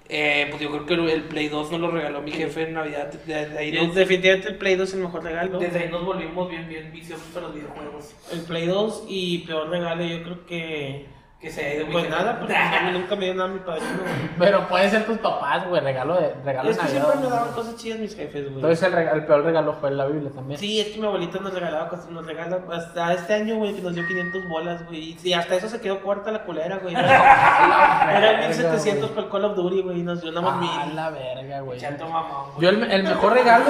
[0.10, 3.12] Eh, pues yo creo que el- Play 2 nos lo regaló mi jefe en Navidad.
[3.26, 5.60] Desde ahí, nos, definitivamente el Play 2 es el mejor regalo.
[5.60, 8.14] desde ahí nos volvimos bien, bien viciosos para los videojuegos.
[8.32, 11.06] El Play 2 y peor regalo, yo creo que.
[11.40, 13.88] Que se ha ido Pues nada, porque a mí nunca me dio nada mi padrino.
[14.02, 14.30] güey.
[14.40, 17.04] Pero puede ser tus papás, güey, regalo de regalo Es que Navidad.
[17.06, 18.56] siempre me daban cosas chidas mis jefes, güey.
[18.56, 20.60] Entonces el, rega- el peor regalo fue la Biblia también.
[20.60, 23.82] Sí, es que mi abuelita nos regalaba cosas, nos regala hasta este año, güey, que
[23.84, 25.16] nos dio 500 bolas, güey.
[25.24, 26.96] Y hasta eso se quedó corta la culera, güey.
[26.96, 30.96] Era 1700 por el Call of Duty, güey, y nos dio nada más Ah, mil.
[30.96, 31.80] la verga, güey.
[31.80, 32.52] Chato mamón.
[32.56, 32.62] güey.
[32.62, 33.66] Yo el, el mejor regalo,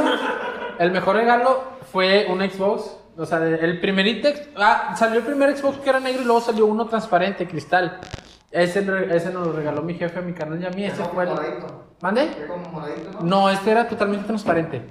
[0.80, 2.96] el mejor regalo fue un Xbox.
[3.18, 6.66] O sea, el primerito, ah, salió el primer Xbox que era negro y luego salió
[6.68, 8.00] uno transparente, cristal.
[8.52, 8.80] Ese,
[9.12, 10.86] ese nos lo regaló mi jefe mi canal y a mí.
[10.86, 11.30] Ese fue el...
[12.00, 12.30] ¿Mande?
[13.14, 13.22] ¿no?
[13.22, 14.84] No, este era totalmente transparente.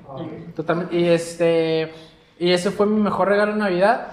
[0.57, 0.97] Totalmente.
[0.97, 1.95] Y este.
[2.39, 4.09] Y ese fue mi mejor regalo de Navidad.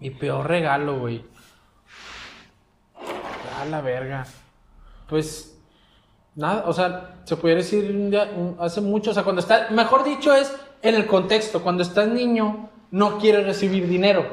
[0.00, 1.24] Mi peor regalo, güey.
[3.60, 4.26] A la verga.
[5.08, 5.56] Pues.
[6.34, 9.12] Nada, o sea, se pudiera decir un día- un- hace mucho.
[9.12, 9.68] O sea, cuando está.
[9.70, 11.62] Mejor dicho es en el contexto.
[11.62, 14.24] Cuando estás niño, no quieres recibir dinero.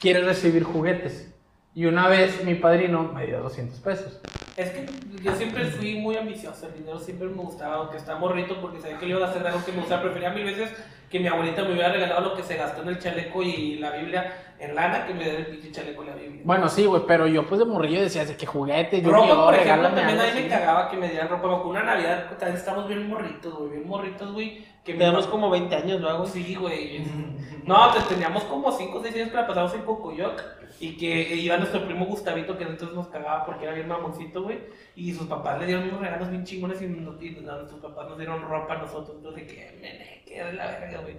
[0.00, 1.32] Quieres recibir juguetes.
[1.72, 4.20] Y una vez mi padrino me dio 200 pesos.
[4.56, 4.86] Es que
[5.22, 8.98] yo siempre fui muy ambicioso, el dinero siempre me gustaba, aunque está morrito, porque sabía
[8.98, 10.02] que le iba a hacer algo que me gustaba.
[10.02, 10.70] Prefería mil veces
[11.08, 13.92] que mi abuelita me hubiera regalado lo que se gastó en el chaleco y la
[13.92, 16.42] Biblia en lana que me diera el pinche chaleco y la Biblia.
[16.44, 19.44] Bueno, sí, güey, pero yo pues de morrillo decía de que juguetes, yo ropa, yo,
[19.44, 21.62] por ejemplo, también a mí me cagaba que me dieran ropa.
[21.62, 24.71] Con una Navidad también estamos bien morritos, güey, bien morritos, güey.
[24.84, 26.30] Que Tenemos como 20 años, ¿no, güey?
[26.30, 27.04] Sí, güey.
[27.64, 30.42] No, te- teníamos como 5 o 6 años que la pasamos en Cocoyoc
[30.80, 34.58] y que iba nuestro primo Gustavito, que entonces nos cagaba porque era bien mamoncito, güey.
[34.96, 38.18] Y sus papás le dieron unos regalos bien chingones y, nos- y nuestros papás nos
[38.18, 39.16] dieron ropa a nosotros.
[39.18, 41.16] Entonces, que mene, que de la verga, güey.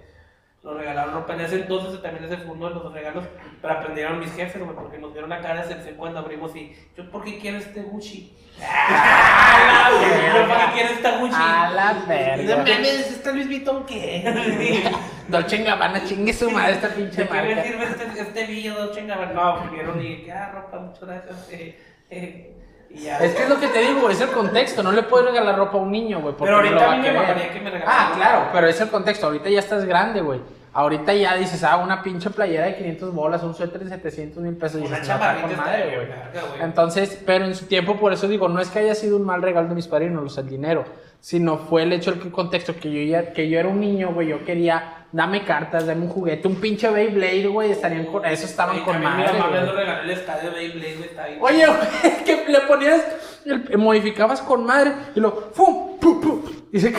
[0.64, 3.24] Nos regalaron ropa en ese entonces, también ese fue uno de los regalos,
[3.60, 6.74] pero aprendieron mis jefes, güey, porque nos dieron la cara de cercen cuando abrimos y
[6.96, 8.34] yo, ¿por qué quiero este Gucci?
[8.62, 10.38] ¡Ah, la verga!
[10.40, 11.34] ¿Yo, ¿Por qué quiero esta Gucci?
[11.38, 12.56] A la No verga.
[12.56, 14.90] mames, ¿está Luis Vuitton qué?
[15.28, 17.62] Dolce Gabbana, chingue su madre esta pinche ¿De qué me marca.
[17.64, 19.16] sirve este, este video, chinga?
[19.34, 21.48] No, vieron y que, ah, ropa, muchas gracias.
[21.50, 21.78] Eh,
[22.10, 22.54] eh,
[22.90, 23.18] ya.
[23.18, 24.82] Es que es lo que te digo, es el contexto.
[24.82, 26.34] No le puedes regalar ropa a un niño, güey.
[26.38, 28.80] Pero no ahorita va a mí me mamaría que me regalaran Ah, claro, pero es
[28.80, 29.26] el contexto.
[29.26, 30.40] Ahorita ya estás grande, güey.
[30.74, 34.56] Ahorita ya dices, ah, una pinche playera de 500 bolas, un suéter de 700 mil
[34.56, 34.80] pesos.
[34.80, 36.06] Una dices, chamarrita madre, güey.
[36.08, 36.62] güey.
[36.62, 39.40] Entonces, pero en su tiempo, por eso digo, no es que haya sido un mal
[39.40, 40.84] regalo de mis padrinos, o sea, el dinero,
[41.20, 44.26] sino fue el hecho, el contexto, que yo, ya, que yo era un niño, güey,
[44.28, 48.80] yo quería, dame cartas, dame un juguete, un pinche Beyblade, güey, estarían con, eso estaban
[48.80, 51.26] con madre, Mi mamá me regaló el estadio de Beyblade, güey, está.
[51.40, 53.00] Oye, güey, que le ponías,
[53.46, 55.98] el- modificabas con madre, y lo, ¡fum!
[56.00, 56.20] ¡pum!
[56.20, 56.42] ¡pum!
[56.72, 56.92] Y se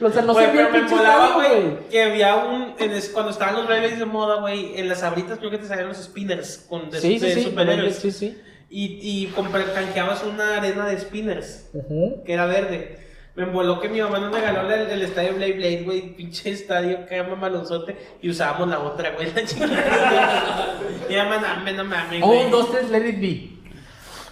[0.00, 2.92] O sea, no Güey, se pero el me pinche molaba, güey, que había un, en
[3.14, 5.96] cuando estaban los Beyblades de moda, güey, en las abritas creo que te salían los
[5.98, 7.96] spinners con de, Sí, sí, de sí, superhéroes.
[7.96, 8.38] sí, sí.
[8.68, 12.22] Y, y compra- canjeabas una arena de spinners, Ujú.
[12.24, 12.98] que era verde.
[13.36, 17.06] Me emboló que mi mamá nos regaló el, el estadio Blade Blade, güey, pinche estadio
[17.06, 20.74] que mamalonzote, y usábamos la otra, güey, la chingada.
[21.08, 22.44] y man, no, no mames, Oh, güey.
[22.46, 23.50] un, dos, tres, let it be.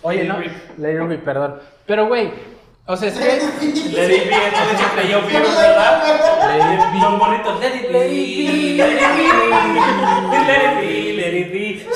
[0.02, 1.60] Oye, Let no, it let it be, perdón.
[1.86, 2.30] Pero, güey,
[2.86, 3.66] o sea, es que...
[3.90, 6.04] Le di bien, entonces se cayó bien, ¿verdad?
[6.58, 6.98] Let it be.
[7.00, 9.28] Los morritos, let it be, let it be,
[10.46, 11.86] let it be, let it be.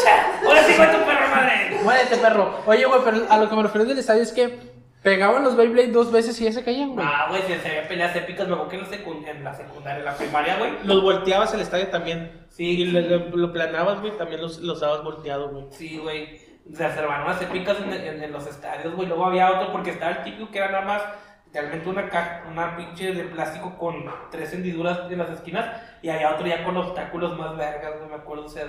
[0.46, 1.78] Ahora sí fue tu perro madre.
[1.82, 2.60] Muérete, perro.
[2.66, 5.88] Oye, güey, pero a lo que me refiero del estadio es que pegaban los Beyblade
[5.88, 7.06] dos veces y ya se caían, güey.
[7.08, 8.48] Ah, güey, se, se veían peleas épicas.
[8.48, 8.82] Me acuerdo que en
[9.24, 10.70] la, en la secundaria, en la primaria, güey.
[10.84, 12.46] Los volteabas el estadio también.
[12.50, 12.82] Sí.
[12.82, 15.66] Y lo, lo, lo planabas, güey, también los, los dabas volteado, güey.
[15.70, 16.47] Sí, güey.
[16.72, 19.08] Se reservaron unas épicas en, en- los estadios, güey.
[19.08, 21.02] Luego había otro porque estaba el típico que era nada más
[21.46, 25.66] literalmente una caja, una pinche de plástico con tres hendiduras en las esquinas.
[26.02, 28.44] Y había otro ya con obstáculos más vergas, güey, me acuerdo.
[28.44, 28.66] O sea,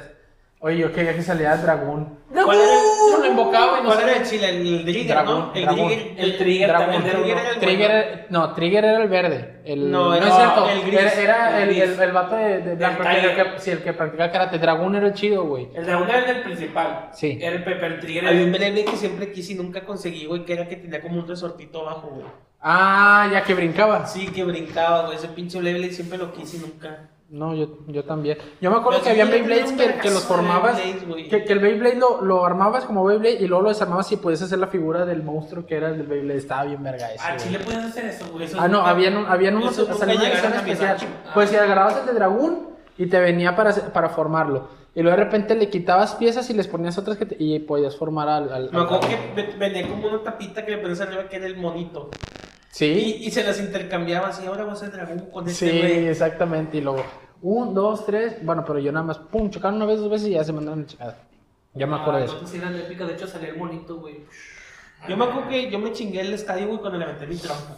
[0.61, 2.19] Oye, yo quería que saliera el dragón.
[2.33, 4.49] ¿Cuál era el- Lo invocaba y no ¿Cuál era el chile?
[4.49, 5.51] El Trigger, Dragón, ¿no?
[5.55, 5.87] El dragón.
[5.87, 6.15] Trigger.
[6.17, 8.21] el trigger Dragón, también Trigger era el Trigger, bueno.
[8.29, 9.61] no, Trigger era el verde.
[9.65, 10.69] El, No, era es cierto.
[10.69, 11.83] el gris, Era, era el el, gris.
[11.97, 14.57] el, el vato de, de blanco, El que, sí, el que practicaba karate.
[14.59, 15.69] Dragón era el chido, güey.
[15.73, 17.09] El dragón era el principal.
[17.13, 17.39] Sí.
[17.41, 18.27] Era el Pepe, el trigger.
[18.27, 21.19] Había un Beyblade que siempre quise y nunca conseguí, güey, que era que tenía como
[21.19, 22.27] un resortito abajo, güey.
[22.61, 24.05] Ah, ya que brincaba.
[24.05, 25.17] Sí, que brincaba, güey.
[25.17, 27.09] Ese pinche Beyblade siempre lo quise y nunca.
[27.31, 28.39] No, yo, yo también.
[28.59, 30.79] Yo me acuerdo que sí había Beyblades que, que los formabas.
[31.29, 34.41] Que, que el Beyblade lo, lo armabas como Beyblade y luego lo desarmabas y podías
[34.41, 36.39] hacer la figura del monstruo que era el del Beyblade.
[36.39, 37.23] Estaba bien verga ese.
[37.23, 37.39] Ah, güey.
[37.45, 38.45] Chile podías hacer eso, güey.
[38.45, 40.97] Eso Ah, no, habían, habían unos salió una edición especial.
[41.33, 44.67] Pues si agarrabas el de dragón y te venía para, para formarlo.
[44.95, 47.95] Y luego de repente le quitabas piezas y les ponías otras que te- y podías
[47.95, 48.51] formar al.
[48.51, 51.45] al- Me acuerdo que ve- venía como una tapita que le ponías arriba que era
[51.45, 52.09] el monito.
[52.71, 52.85] Sí.
[53.21, 56.77] Y, y se las intercambiaban así, ahora voy a ser dragón con este Sí, exactamente.
[56.77, 57.03] Y luego,
[57.41, 58.43] Un, dos, tres.
[58.43, 60.85] Bueno, pero yo nada más, pum, chocaron una vez, dos veces y ya se mandaron
[60.85, 61.17] chingada.
[61.73, 62.47] Ya me acuerdo de eso.
[62.47, 64.21] Sí, eran épicas, de hecho salía el monito, güey.
[65.07, 67.75] Yo me acuerdo que yo me chingué el estadio, güey, cuando le aventé mi trompo.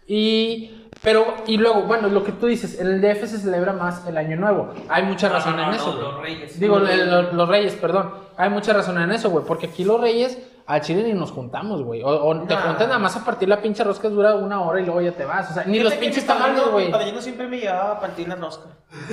[0.07, 4.05] Y, pero, y luego, bueno, lo que tú dices, en el DF se celebra más
[4.07, 4.73] el Año Nuevo.
[4.89, 5.91] Hay mucha razón no, en no, eso.
[5.91, 6.03] no, güey.
[6.11, 6.59] los Reyes.
[6.59, 8.11] Digo, Los los, Reyes, perdón.
[8.35, 9.45] Hay mucha razón en eso, güey.
[9.45, 10.37] Porque aquí los Reyes,
[10.67, 12.01] al Chile ni nos juntamos, güey.
[12.03, 12.61] O, o te Nah.
[12.61, 15.23] juntas nada más a partir la pinche rosca dura una hora y luego ya te
[15.25, 15.51] vas.
[15.51, 16.87] O sea, ni los pinches tamales, güey.
[16.87, 18.65] Mi padrino siempre me llevaba a partir la rosca.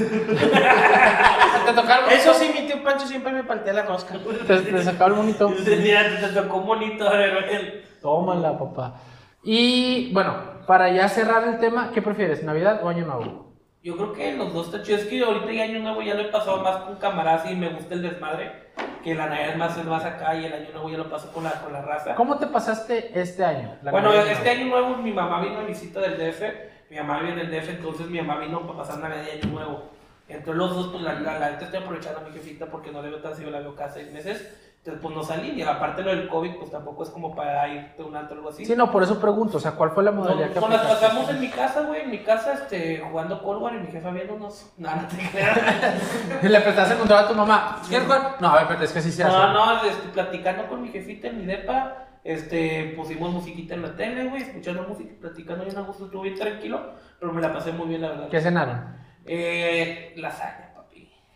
[1.66, 2.10] Te tocaron.
[2.10, 4.14] Eso sí, mi tío Pancho siempre me partía la rosca.
[4.46, 5.48] Te, te sacaba el bonito.
[5.66, 7.82] Mira, te, te tocó un monito, a ver, güey.
[8.00, 8.94] Tómala, papá.
[9.42, 10.36] Y bueno,
[10.66, 13.52] para ya cerrar el tema, ¿qué prefieres, Navidad o Año Nuevo?
[13.82, 14.98] Yo creo que los dos está chido.
[14.98, 17.70] Es que ahorita ya año nuevo ya lo he pasado más con camaradas y me
[17.70, 18.70] gusta el desmadre.
[19.02, 21.42] Que la Navidad más, es más acá y el año nuevo ya lo paso con
[21.42, 22.14] la, con la raza.
[22.14, 23.76] ¿Cómo te pasaste este año?
[23.82, 26.42] La Bueno, Navidad este Año nuevo mi mamá vino a visita del DF.
[26.90, 29.52] Mi mamá vive en el DF, entonces mi mamá vino para pasar Navidad y año
[29.52, 29.90] nuevo.
[30.28, 33.02] Entre los dos, pues la, la, la neta estoy aprovechando a mi jefita porque no
[33.02, 34.71] le veo tan seguido, la veo cada seis meses.
[34.84, 35.50] Entonces, pues no salí.
[35.50, 38.38] Y aparte lo del COVID, pues tampoco es como para irte a un antro o
[38.38, 38.64] algo así.
[38.64, 40.86] Sí, no, por eso pregunto, o sea, ¿cuál fue la modalidad No, que pues las
[40.86, 44.10] pasamos en mi casa, güey, en mi casa, este, jugando Cold War y mi jefa
[44.10, 44.72] viéndonos.
[44.78, 46.42] Nada, no te creas.
[46.42, 47.80] Le prestaste el control a tu mamá.
[47.88, 48.36] ¿Quieres jugar?
[48.40, 49.36] No, a ver, pero es que así se hace.
[49.36, 53.94] No, no, este, platicando con mi jefita en mi depa, este, pusimos musiquita en la
[53.94, 57.70] tele, güey, escuchando música, platicando bien a gusto, estuvo bien tranquilo, pero me la pasé
[57.70, 58.28] muy bien, la verdad.
[58.28, 58.96] ¿Qué cenaron?
[59.26, 60.61] Eh, lasaña.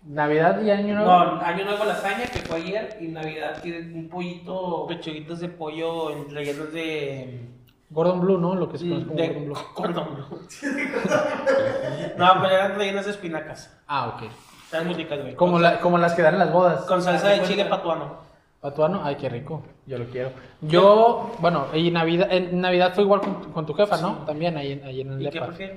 [0.07, 1.11] ¿Navidad y Año Nuevo?
[1.11, 4.87] No, año nuevo lasaña, que fue ayer, y Navidad tiene un pollito...
[4.87, 7.49] Pechuguitos de pollo en- rellenos de.
[7.91, 8.55] Gordon Blue, ¿no?
[8.55, 9.57] Lo que se conoce como de Gordon Blue.
[9.75, 10.41] cordón blue.
[12.19, 13.77] no, pero eran rellenas de espinacas.
[13.87, 14.31] Ah, ok.
[14.65, 15.35] Estaban muy ricas, güey.
[15.35, 16.81] Como, Con- la, como las que dan en las bodas.
[16.83, 18.25] Con salsa de chile patuano.
[18.61, 19.01] ¿Patuano?
[19.05, 19.63] Ay, qué rico.
[19.87, 20.31] Yo lo quiero.
[20.63, 24.25] Yo, bueno, y Navidad, en Navidad fue igual con, con tu jefa, ¿no?
[24.27, 25.77] También ahí, en- ahí en el ¿Y qué prefieres?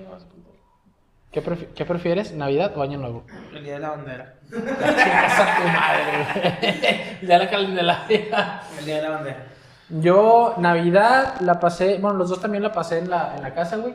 [1.32, 3.24] ¿Qué, prefi- qué prefieres, Navidad o Año Nuevo?
[3.54, 4.34] El día de la bandera.
[4.50, 7.20] Chingas a tu madre.
[7.28, 8.00] Ya la calendaria.
[8.80, 9.46] El día de la bandera.
[9.90, 13.78] Yo, Navidad la pasé, bueno, los dos también la pasé en la, en la casa,
[13.78, 13.94] güey.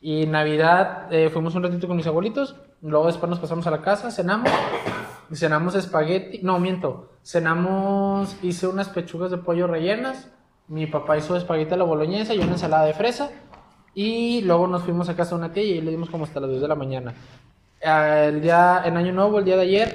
[0.00, 2.54] Y Navidad eh, fuimos un ratito con mis abuelitos.
[2.82, 4.50] Luego después nos pasamos a la casa, cenamos.
[5.32, 6.40] Cenamos espagueti.
[6.42, 7.10] No, miento.
[7.24, 10.28] Cenamos, hice unas pechugas de pollo rellenas.
[10.68, 13.30] Mi papá hizo espagueti a la boloñesa y una ensalada de fresa.
[13.98, 16.50] Y luego nos fuimos a casa de una tía y le dimos como hasta las
[16.50, 17.14] 2 de la mañana.
[17.80, 19.94] El día, en Año Nuevo, el día de ayer,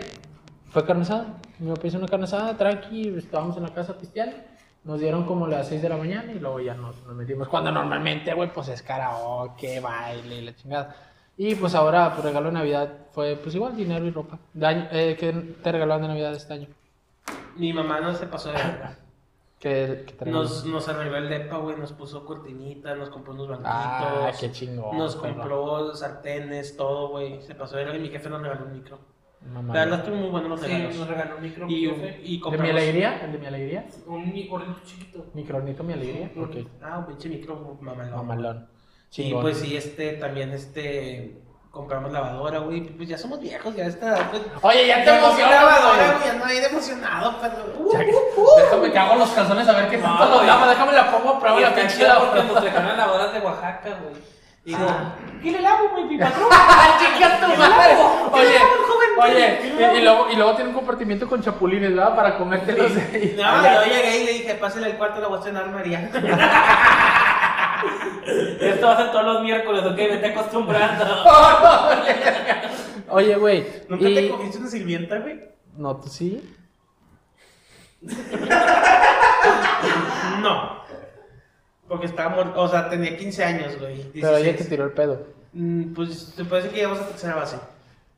[0.71, 1.37] fue carne asada.
[1.59, 4.37] Mi papá hizo una carne asada, tranqui, estábamos en la casa pisteando.
[4.85, 7.47] Nos dieron como las 6 de la mañana y luego ya nos, nos metimos.
[7.47, 10.95] Cuando normalmente, güey, pues es karaoke, baile la chingada.
[11.37, 14.39] Y pues ahora, pues regalo de Navidad fue pues igual, dinero y ropa.
[14.51, 16.67] De año- eh, ¿Qué te regalaron de Navidad este año?
[17.55, 18.95] Mi mamá no se pasó de verga.
[19.61, 20.25] ¿Qué, qué?
[20.31, 21.77] Nos, nos arregló el depa, güey.
[21.77, 23.71] Nos puso cortinitas, nos compró unos banquitos.
[23.73, 24.97] Ah, qué chingón.
[24.97, 27.41] Nos compró sartenes, todo, güey.
[27.43, 28.97] Se pasó de y mi jefe nos regaló un micro.
[29.53, 29.73] Mamá.
[29.73, 30.95] La verdad, estuvieron muy buenos los Sí, regalos.
[30.95, 31.67] nos regaló un micro.
[31.69, 32.21] Y, jefe.
[32.23, 33.23] y ¿De mi alegría?
[33.23, 33.85] ¿El de mi alegría?
[34.07, 35.25] Un gordito chiquito.
[35.35, 36.31] Micronito, mi alegría.
[36.81, 38.15] Ah, un pinche micro mamalón.
[38.15, 38.67] Mamalón.
[39.09, 39.41] Sí, Chingón.
[39.43, 41.40] pues sí, este, también, este,
[41.71, 45.55] compramos lavadora, güey, pues ya somos viejos, ya está, pues, Oye, ya te no emocionas,
[45.55, 46.25] lavadora, güey.
[46.27, 48.59] ya no hay de emocionado, pero, uh, que- uh, uh.
[48.59, 50.67] Déjame cago en los calzones a ver qué No, tanto lava.
[50.67, 54.21] Déjame la pongo a prueba Y la pinche porque nos dejaron lavadoras de Oaxaca, güey.
[54.65, 55.13] Digo, Ah.
[55.41, 56.49] ¿qué le lavo, güey, mi patrón?
[56.99, 57.95] ¡Chica tu madre!
[58.31, 59.09] Oye, joven?
[59.31, 62.15] oye, y, y luego, y luego tiene un compartimiento con chapulines, ¿verdad?
[62.15, 63.35] Para comértelos de ahí.
[63.37, 66.09] No, yo llegué y le dije, pásale al cuarto, la voy a cenar, María.
[68.61, 71.05] Esto va a ser todos los miércoles, ok, vete acostumbrando.
[73.09, 73.65] Oye, güey.
[73.89, 75.41] ¿Nunca te cogiste una sirvienta, güey?
[75.77, 76.41] No, ¿tú sí?
[80.41, 80.81] No.
[81.87, 84.01] Porque estaba muerto, o sea, tenía 15 años, güey.
[84.13, 84.57] Pero ella 16.
[84.57, 85.27] te tiró el pedo.
[85.53, 87.57] Mm, Pues, te parece que llegamos a tercera base.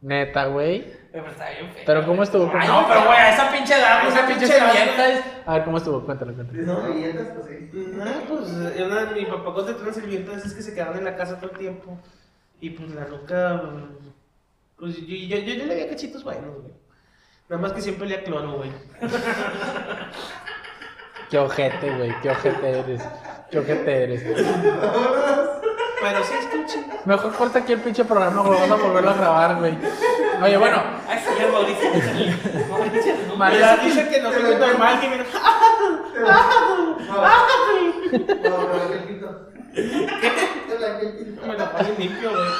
[0.01, 0.93] Neta, güey.
[1.13, 1.83] Pero está bien feo.
[1.85, 2.51] Pero ¿cómo estuvo?
[2.55, 5.77] Ay, no, pero güey, a esa pinche edad, esa pinche sirvienta es- A ver, ¿cómo
[5.77, 6.01] estuvo?
[6.03, 6.61] Cuéntalo, cuéntalo.
[6.63, 6.81] ¿No?
[6.81, 7.69] Galletas, pues sí.
[7.71, 11.39] No, pues una, mi papá contrató una sirvienta es que se quedaron en la casa
[11.39, 11.97] todo el tiempo.
[12.59, 13.61] Y pues la loca,
[14.79, 16.73] pues yo, yo, yo, yo le veía cachitos buenos, güey.
[17.47, 18.71] Nada más que siempre a cloro, güey.
[21.29, 22.13] Qué ojete, güey.
[22.21, 23.01] Qué ojete eres.
[23.51, 24.23] Qué ojete eres.
[26.01, 26.33] Pero sí,
[26.67, 26.85] chido.
[27.05, 28.59] Mejor corta aquí el pinche programa, güey.
[28.61, 29.77] Vamos a volverlo a grabar, güey.
[30.41, 30.81] Oye, bueno.
[31.07, 31.89] Ay, señor Mauricio.
[32.69, 33.13] Mauricio,
[33.59, 35.25] Ya dice que no soy normal, que.
[38.93, 39.01] El
[41.17, 41.41] quinto.
[41.47, 42.51] Me lo ponen limpio, güey.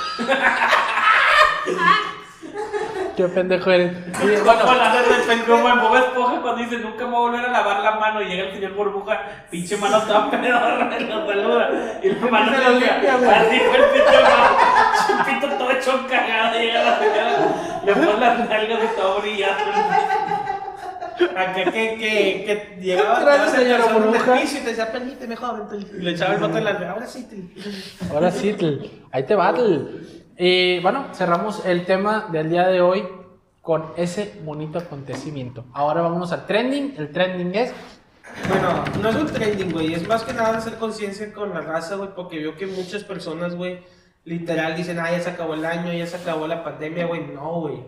[3.16, 3.92] Qué pendejo eres.
[4.24, 4.62] Oye, Bueno,
[5.48, 8.22] como en Bob Esponja cuando dice nunca me voy a volver a lavar la mano
[8.22, 11.70] y llega el señor burbuja, pinche mano toda pedorra y lo saluda.
[12.02, 13.30] Y la mano Se lo limpia, güey.
[13.30, 14.58] Así fue el pinche mano,
[15.26, 16.60] chupito todo hecho cagado.
[16.60, 19.64] Y llega la señora, le pone las nalgas y todo brillando.
[21.38, 24.42] Acá que, que, que llegaba Gracias, señora burbuja.
[24.44, 25.64] y te decía, permíteme, joven.
[25.98, 27.28] Y le echaba el bote en la ahora sí.
[28.12, 28.56] Ahora sí,
[29.12, 29.54] ahí te va.
[30.38, 33.08] Y bueno, cerramos el tema del día de hoy
[33.62, 35.66] con ese bonito acontecimiento.
[35.74, 36.96] Ahora vámonos al trending.
[36.98, 37.74] El trending es.
[38.50, 39.94] Bueno, no es un trending, güey.
[39.94, 42.10] Es más que nada hacer conciencia con la raza, güey.
[42.16, 43.84] Porque veo que muchas personas, güey,
[44.26, 47.28] literal dicen, ah, ya se acabó el año, ya se acabó la pandemia, güey.
[47.28, 47.84] No, güey.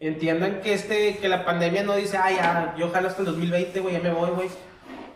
[0.00, 3.80] Entiendan que este, que la pandemia no dice, ah, ya, yo jalo hasta el 2020,
[3.80, 4.48] güey, ya me voy, güey.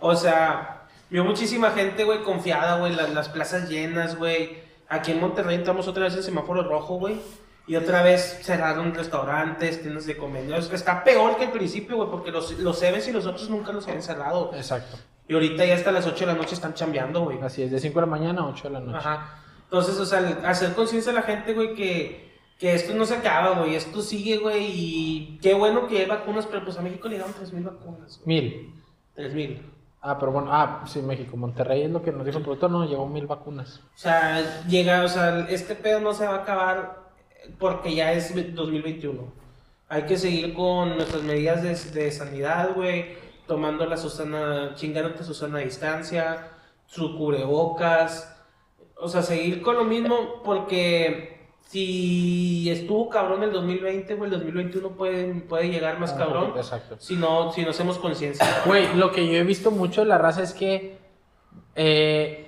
[0.01, 4.68] O sea, vio muchísima gente, güey, confiada, güey, las, las plazas llenas, güey.
[4.89, 7.21] Aquí en Monterrey entramos otra vez en semáforo rojo, güey.
[7.67, 10.71] Y otra vez cerraron restaurantes, tiendas de comedores.
[10.73, 13.87] Está peor que al principio, güey, porque los, los Cebes y los otros nunca los
[13.87, 14.53] habían cerrado.
[14.55, 14.97] Exacto.
[15.29, 17.39] Y ahorita ya hasta las 8 de la noche están chambeando, güey.
[17.43, 18.97] Así es, de 5 de la mañana a 8 de la noche.
[18.97, 19.43] Ajá.
[19.65, 23.59] Entonces, o sea, hacer conciencia a la gente, güey, que, que esto no se acaba,
[23.59, 23.75] güey.
[23.75, 24.71] Esto sigue, güey.
[24.73, 28.21] Y qué bueno que hay vacunas, pero pues a México le dieron 3.000 vacunas.
[28.25, 28.41] güey.
[28.41, 28.75] Mil.
[29.15, 29.59] 3.000.
[30.01, 31.37] Ah, pero bueno, ah, sí, México.
[31.37, 33.81] Monterrey es lo que nos dijo el productor, no, llevó mil vacunas.
[33.95, 37.09] O sea, llega, o sea, este pedo no se va a acabar
[37.59, 39.33] porque ya es 2021.
[39.89, 43.17] Hay que seguir con nuestras medidas de, de sanidad, güey.
[43.47, 46.49] Tomando la Susana, chingándote Susana a distancia,
[46.87, 48.37] su cubrebocas.
[49.01, 51.38] O sea, seguir con lo mismo porque
[51.69, 56.53] si estuvo cabrón el 2020, güey, el 2021 puede, puede llegar más Ah, cabrón.
[56.57, 56.97] Exacto.
[56.99, 58.47] Si no, si no hacemos conciencia.
[58.65, 60.99] Güey, lo que yo he visto mucho de la raza es que,
[61.77, 62.47] eh,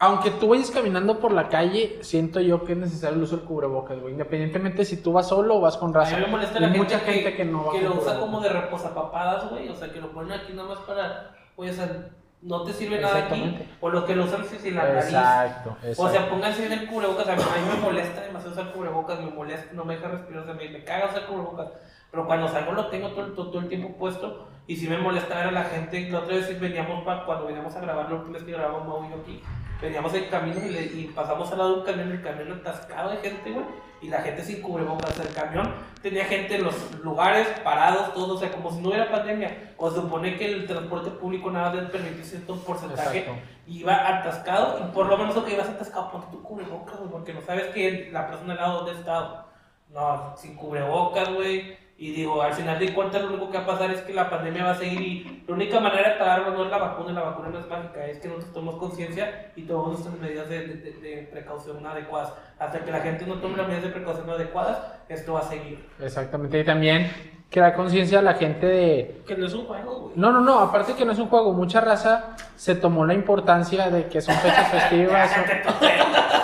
[0.00, 3.46] aunque tú vayas caminando por la calle, siento yo que es necesario el uso del
[3.46, 4.12] cubrebocas, güey.
[4.14, 6.16] Independientemente si tú vas solo o vas con A raza.
[6.16, 8.18] mí me molesta la mucha gente, gente que, no va que lo usa cubrebocas.
[8.18, 9.68] como de reposapapadas, güey.
[9.68, 11.36] O sea, que lo ponen aquí nada más para.
[11.56, 12.10] Güey, o sea,
[12.42, 13.66] no te sirve nada aquí.
[13.80, 15.04] O lo que lo usan si la nariz.
[15.04, 16.02] Exacto, exacto.
[16.02, 17.28] O sea, pónganse en el cubrebocas.
[17.28, 19.20] A mí, a mí me molesta demasiado usar cubrebocas.
[19.20, 20.42] Me molesta, no me deja respirar.
[20.42, 21.68] O sea, me, me caga usar cubrebocas.
[22.10, 24.48] Pero cuando salgo lo tengo todo, el- todo, todo el tiempo puesto.
[24.66, 26.08] Y si me molesta ver a la gente.
[26.10, 29.04] La otra vez veníamos, pa- cuando veníamos a grabar, la última vez que grabamos Mau
[29.04, 29.42] y yo aquí.
[29.82, 32.12] Veníamos en camino y, le- y pasamos al lado de un camión.
[32.12, 33.66] El camión atascado de gente, güey.
[34.00, 35.18] Y la gente sin cubrebocas.
[35.20, 38.30] El camión tenía gente en los lugares parados, todos.
[38.30, 39.74] O sea, como si no hubiera pandemia.
[39.76, 43.40] O se supone que el transporte público nada más permite cierto porcentaje Exacto.
[43.66, 47.32] iba atascado y por lo menos lo que ibas atascado, ponte tu cubrebocas, güey, porque
[47.34, 49.44] no sabes que la persona al lado dónde ha estado.
[49.90, 51.76] No, sin cubrebocas, güey.
[52.02, 54.28] Y digo, al final de cuentas lo único que va a pasar es que la
[54.28, 57.20] pandemia va a seguir y la única manera de pararlo no es la vacuna, la
[57.20, 60.92] vacuna no es mágica, es que nosotros tomemos conciencia y tomemos nuestras medidas de, de-
[61.00, 62.32] de- precaución adecuadas.
[62.58, 64.78] Hasta que la gente no tome las medidas de precaución adecuadas,
[65.08, 65.86] esto va a seguir.
[66.00, 66.58] Exactamente.
[66.58, 67.08] Y también
[67.48, 69.22] crear conciencia a la gente de.
[69.24, 70.12] Que no es un juego, güey.
[70.16, 73.90] No, no, no, aparte que no es un juego, mucha raza se tomó la importancia
[73.90, 75.30] de que son fechas festivas.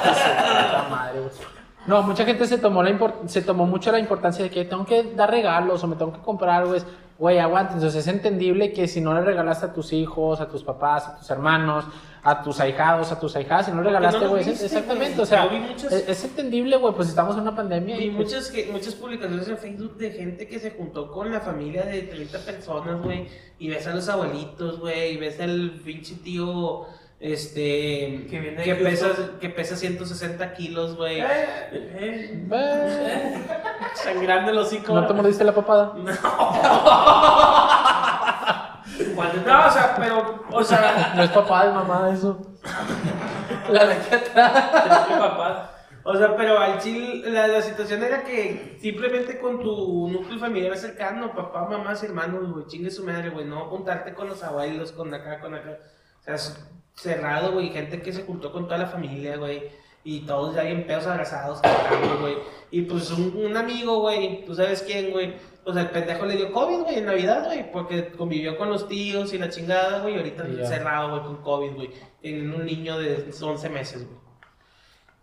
[0.09, 1.33] Puta madre, güey.
[1.89, 5.03] No, mucha gente se tomó, la se tomó mucho la importancia de que tengo que
[5.17, 6.81] dar regalos o me tengo que comprar, güey.
[7.19, 7.75] Güey, aguanta.
[7.75, 11.19] Entonces es entendible que si no le regalaste a tus hijos, a tus papás, a
[11.19, 11.85] tus hermanos,
[12.23, 15.21] a tus ahijados, a tus ahijadas, si no le regalaste, güey, es- exactamente.
[15.21, 18.01] O sea, vi es, es entendible, güey, pues estamos en una pandemia.
[18.01, 21.41] Y pues, muchas, que- muchas publicaciones en Facebook de gente que se juntó con la
[21.41, 23.27] familia de 30 personas, güey.
[23.59, 25.15] Y ves a los abuelitos, güey.
[25.15, 26.85] Y ves al pinche tío,
[27.21, 28.27] este.
[28.31, 29.09] Que viene de que, pesa,
[29.41, 31.21] que pesa 160 kilos, güey.
[31.21, 31.27] Eh,
[31.73, 32.47] eh,
[33.95, 34.95] Sangrando el hocico.
[34.95, 35.95] ¿No te mordiste la papada?
[39.15, 40.45] ¿cuál de No, o sea, pero.
[40.51, 42.41] O sea, No es papá, es mamá eso.
[43.69, 45.07] La de aquí atrás.
[45.09, 45.75] ¿Qué papá?
[46.05, 50.75] o sea, pero al chile, la, la situación era que simplemente con tu núcleo familiar
[50.79, 55.13] cercano, papá, mamás, hermanos, güey, chingue su madre, güey, no juntarte con los abuelos, con
[55.13, 55.81] acá, con acá.
[56.21, 56.37] O sea,
[56.99, 59.63] cerrado, güey, gente que se juntó con toda la familia, güey.
[60.05, 62.37] Y todos ya bien pedos abrazados, cantando, güey.
[62.71, 65.35] Y pues un, un amigo, güey, tú sabes quién, güey.
[65.65, 67.71] Pues el pendejo le dio COVID, güey, en Navidad, güey.
[67.71, 70.15] Porque convivió con los tíos y la chingada, güey.
[70.15, 70.67] Y ahorita Y ya.
[70.67, 71.91] cerrado, güey, con COVID, güey.
[72.23, 74.19] En un niño de 11 meses, güey.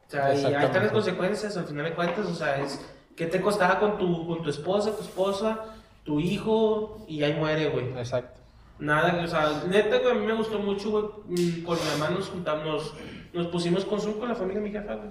[0.07, 2.79] O sea, y ahí están las consecuencias, al final de cuentas, o sea, es
[3.15, 5.61] ¿qué te costaba con tu, con tu esposa, tu esposa,
[6.03, 7.87] tu hijo, y ahí muere, güey.
[7.97, 8.39] Exacto.
[8.79, 12.09] Nada, o sea, neta, güey, a mí me gustó mucho, güey, mm, con mi mamá
[12.13, 12.93] nos juntamos, nos,
[13.33, 15.09] nos pusimos con Zoom con la familia de mi jefa, güey.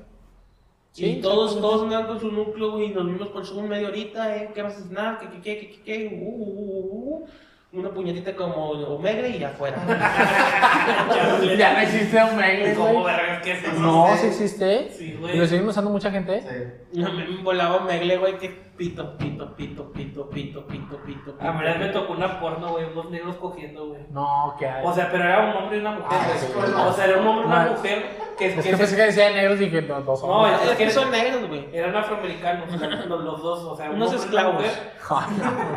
[0.92, 3.88] Sí, y todos, todos andaban con su núcleo, güey, y nos vimos por Zoom media
[3.88, 5.18] horita, eh, ¿qué vas a cenar?
[5.18, 6.20] ¿Qué, qué, qué, qué, qué, qué?
[6.22, 7.28] Uh, uh, uh, uh.
[7.72, 9.82] una puñetita como Omegle y afuera.
[11.58, 13.16] Ya no existe Omegle, ¿Cómo güey.
[13.16, 13.72] vergas que eso?
[13.80, 14.90] No, sí existe.
[14.90, 15.36] Sí, ¿Y güey.
[15.38, 16.42] lo siguen usando mucha gente?
[16.42, 17.00] Sí.
[17.00, 21.64] No, me volaba Omegle, güey, que pito, pito, pito, pito, pito, pito, pito, A mí
[21.78, 24.00] me tocó una porno, güey, unos negros cogiendo, güey.
[24.10, 24.84] No, ¿qué hay?
[24.84, 26.38] O sea, pero era un hombre y una mujer, Ah, güey.
[26.38, 26.72] sí, güey.
[26.72, 27.70] O sea, era un hombre y una No.
[27.72, 30.28] mujer que, es que que se- pensé que decía negros y que no, dos No,
[30.28, 30.60] hombres.
[30.64, 31.68] es Es que son negros, güey.
[31.72, 32.68] eran afroamericanos,
[33.08, 34.54] los, los dos, o sea, un Unos hombre y una esclavos.
[34.54, 34.92] mujer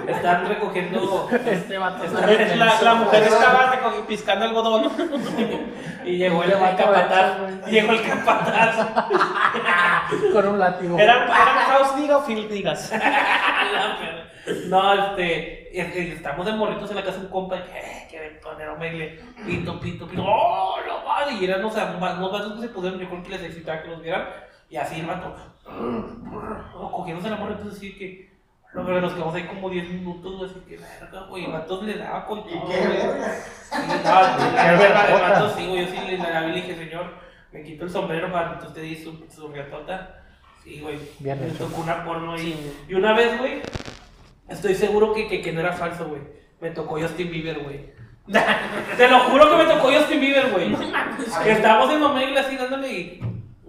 [0.08, 1.30] Están recogiendo.
[1.46, 4.92] Este vato están- La, la mujer estaba recogi- piscando algodón.
[6.08, 7.38] Y llegó el, Este capataz.
[7.68, 8.78] Llegó el capataz.
[10.32, 10.98] con un látigo.
[10.98, 12.87] ¿Eran, eran house diga o field digas?
[14.70, 15.78] No, este,
[16.14, 19.20] estamos de morritos en la casa de un compa y que, eh, quieren poner omegle,
[19.46, 21.34] pito, pito, pito, ¡oh, no madre!
[21.34, 23.82] Y eran, o sea, más- unos vatos que se pusieron, yo creo que les excitaba
[23.82, 24.26] que los vieran,
[24.70, 25.36] y así el vato,
[25.66, 28.32] oh, cogiéndose la morra, entonces sí que,
[28.74, 31.98] no, pero nos quedamos ahí como 10 minutos, así que, verga, güey, el vato le
[31.98, 32.98] daba con ¿Y todo, qué, güey.
[32.98, 33.34] verga?
[33.70, 36.76] Sí, no, la Qué verdad, el vato sí, güey, yo sí le, y le dije,
[36.76, 37.14] señor,
[37.52, 40.17] me quito el sombrero para que usted diga su, su riatota.
[40.68, 41.66] Sí, güey, me hecho.
[41.66, 42.74] tocó una porno ahí.
[42.90, 43.62] Y una vez, güey,
[44.50, 46.22] estoy seguro que, que, que no era falso, güey.
[46.60, 47.94] Me tocó Justin Bieber, güey.
[48.98, 50.76] Te lo juro que me tocó Justin Bieber, güey.
[51.44, 53.22] Que estábamos en Omegle así dándole y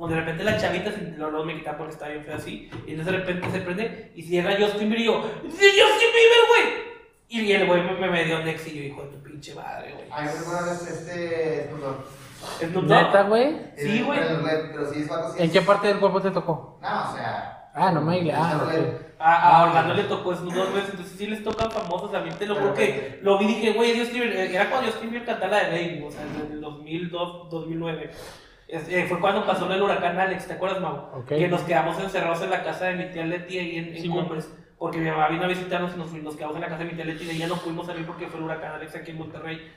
[0.07, 2.71] de repente la chavita se lo, lo me quitaba porque estaba bien feo así.
[2.87, 6.43] Y entonces de repente se prende y cierra Justin Bieber y yo, ¡Sí, Justin Bieber,
[6.49, 6.89] güey!
[7.29, 10.07] Y el güey me, me, dio nex y yo, hijo de tu pinche madre, güey.
[10.11, 11.71] A mí me recuerda este
[12.61, 12.89] Snoop Dogg.
[12.89, 13.57] ¿Neta, güey?
[13.77, 14.19] Sí, güey.
[14.21, 14.41] Pero,
[14.73, 16.79] pero sí es vato, sí ¿En es- qué parte del cuerpo te tocó?
[16.83, 17.71] No, o sea.
[17.75, 18.73] Ah, no me Ah, ok.
[19.21, 22.31] A, a Orlando le tocó Snoop Dogg, güey, entonces sí les tocan famosos, a mí
[22.39, 25.53] te lo juro que lo vi y dije, güey, eh, era cuando Justin Bieber cantaba
[25.63, 28.11] la de Baby, o sea, en el 2002, 2009.
[28.69, 30.97] Es- eh, fue cuando pasó el huracán Alex, ¿te acuerdas, Mau?
[31.21, 31.27] Ok.
[31.29, 34.09] Que nos quedamos encerrados en la casa de mi tía Leti ahí en, en Sí,
[34.09, 36.81] Cumbres, porque mi mamá vino a visitarnos y nos, fuimos- nos quedamos en la casa
[36.85, 38.73] de mi tía Leti y de ahí ya no pudimos salir porque fue el huracán
[38.73, 39.73] Alex aquí en Monterrey.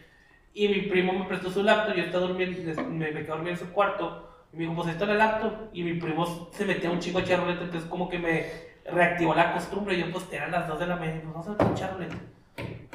[0.53, 3.57] Y mi primo me prestó su laptop, yo estaba durmiendo, me, me quedé dormido en
[3.57, 4.27] su cuarto.
[4.53, 5.53] Y me dijo, pues ahí está el laptop.
[5.73, 8.45] Y mi primo se metía un chico a echar ruleta, entonces como que me
[8.85, 9.95] reactivó la costumbre.
[9.95, 12.15] Y yo, pues eran las 2 de la mañana, y pues vamos a echar ruleta.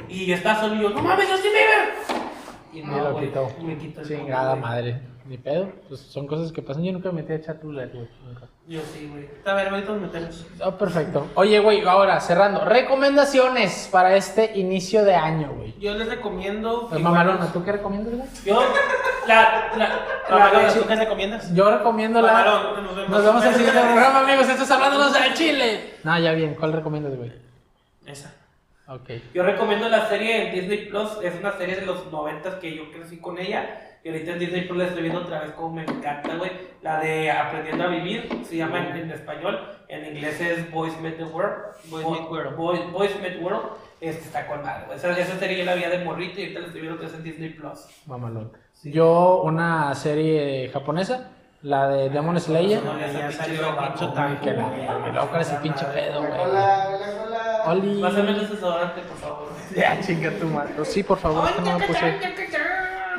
[0.08, 2.26] Y yo estaba solo y yo, no mames, Justin Bieber.
[2.72, 3.48] Y Y no, lo güey, quitó.
[3.62, 5.00] me quitó el Chingada madre.
[5.24, 5.72] Ni pedo.
[5.88, 6.84] Pues son cosas que pasan.
[6.84, 7.58] Yo nunca me metí a echar.
[7.64, 8.48] Nunca.
[8.68, 9.28] Yo sí, güey.
[9.44, 10.44] A ver, ahorita nos metemos.
[10.60, 11.28] Ah, perfecto.
[11.36, 12.64] Oye, güey, ahora cerrando.
[12.64, 15.72] Recomendaciones para este inicio de año, güey.
[15.78, 16.88] Yo les recomiendo.
[16.88, 18.28] Pues, Mamalona, ¿tú qué recomiendas, güey?
[18.44, 18.60] Yo,
[19.28, 21.54] la, la, Mamalona, ¿tú qué recomiendas?
[21.54, 22.32] Yo recomiendo la.
[22.32, 23.10] Mamalón, nos vemos.
[23.10, 24.48] Nos vemos en el siguiente programa, amigos.
[24.48, 25.94] Esto es Hablándonos al Chile.
[26.02, 26.56] No, ya bien.
[26.56, 27.32] ¿Cuál recomiendas, güey?
[28.04, 28.34] Esa.
[28.88, 29.10] Ok.
[29.32, 33.18] Yo recomiendo la serie Disney Plus, es una serie de los 90 que yo crecí
[33.18, 33.85] con ella.
[34.06, 36.52] Y ahorita en Disney Plus la estoy viendo otra vez como me encanta, güey.
[36.80, 39.58] La de Aprendiendo a Vivir, se llama en, en español.
[39.88, 41.56] En inglés es Boys Met the World.
[41.90, 42.56] Boys Bo- Meet World.
[42.56, 43.64] Boys, Boys Met World.
[44.00, 44.96] Este está con güey.
[44.96, 47.16] Esa, esa serie yo la vi de morrito y ahorita la estoy viendo otra vez
[47.18, 47.80] en Disney Plus.
[48.06, 48.52] Mamalón.
[48.84, 51.30] Yo, una serie japonesa.
[51.62, 52.80] La de Demon Slayer.
[52.84, 54.40] No, ya, salió Ay, taco.
[54.40, 56.30] que la loco ese pinche pedo, güey.
[56.30, 57.62] cola, la cola.
[57.66, 58.00] Oli.
[58.00, 59.46] Pásame el desodorante, por favor.
[59.74, 60.72] Ya, chinga tu madre.
[60.84, 62.14] Sí, por favor, no me puse.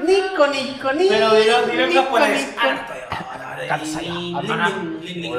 [0.06, 1.10] Nico, Nico, Nico.
[1.10, 2.56] Pero dilo, dilo en japonés.
[5.12, 5.34] Nico.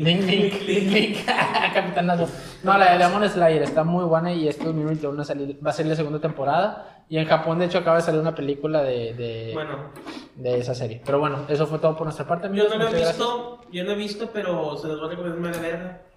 [0.00, 1.26] Link, link, link, link.
[1.74, 2.28] Capitanazo.
[2.62, 5.72] No, la de Demon Slayer está muy buena y 2021 va a salir, va a
[5.72, 7.04] salir la segunda temporada.
[7.08, 9.92] Y en Japón, de hecho, acaba de salir una película de, de, Bueno,
[10.34, 11.00] de esa serie.
[11.04, 12.70] Pero bueno, eso fue todo por nuestra parte, yo amigos.
[12.70, 15.62] no lo he visto, yo no he visto, pero se los voy a recomendar la
[15.62, 16.02] verga.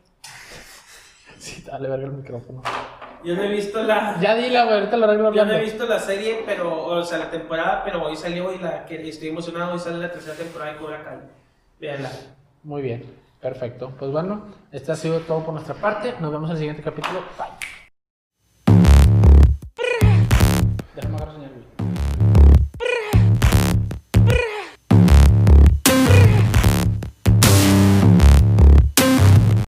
[1.38, 2.62] Sí, dale verga el micrófono.
[3.24, 4.20] Yo no he visto la.
[4.20, 7.18] Ya dila, güey, ahorita lo arreglo Yo no he visto la serie, pero, o sea,
[7.18, 10.74] la temporada, pero hoy salió y la que estoy emocionado, hoy sale la tercera temporada
[10.74, 11.20] de Cobra Kai.
[11.80, 12.10] Véanla.
[12.64, 13.04] Muy bien,
[13.40, 13.92] perfecto.
[13.98, 16.14] Pues bueno, este ha sido todo por nuestra parte.
[16.20, 17.22] Nos vemos en el siguiente capítulo.
[17.38, 17.61] Bye.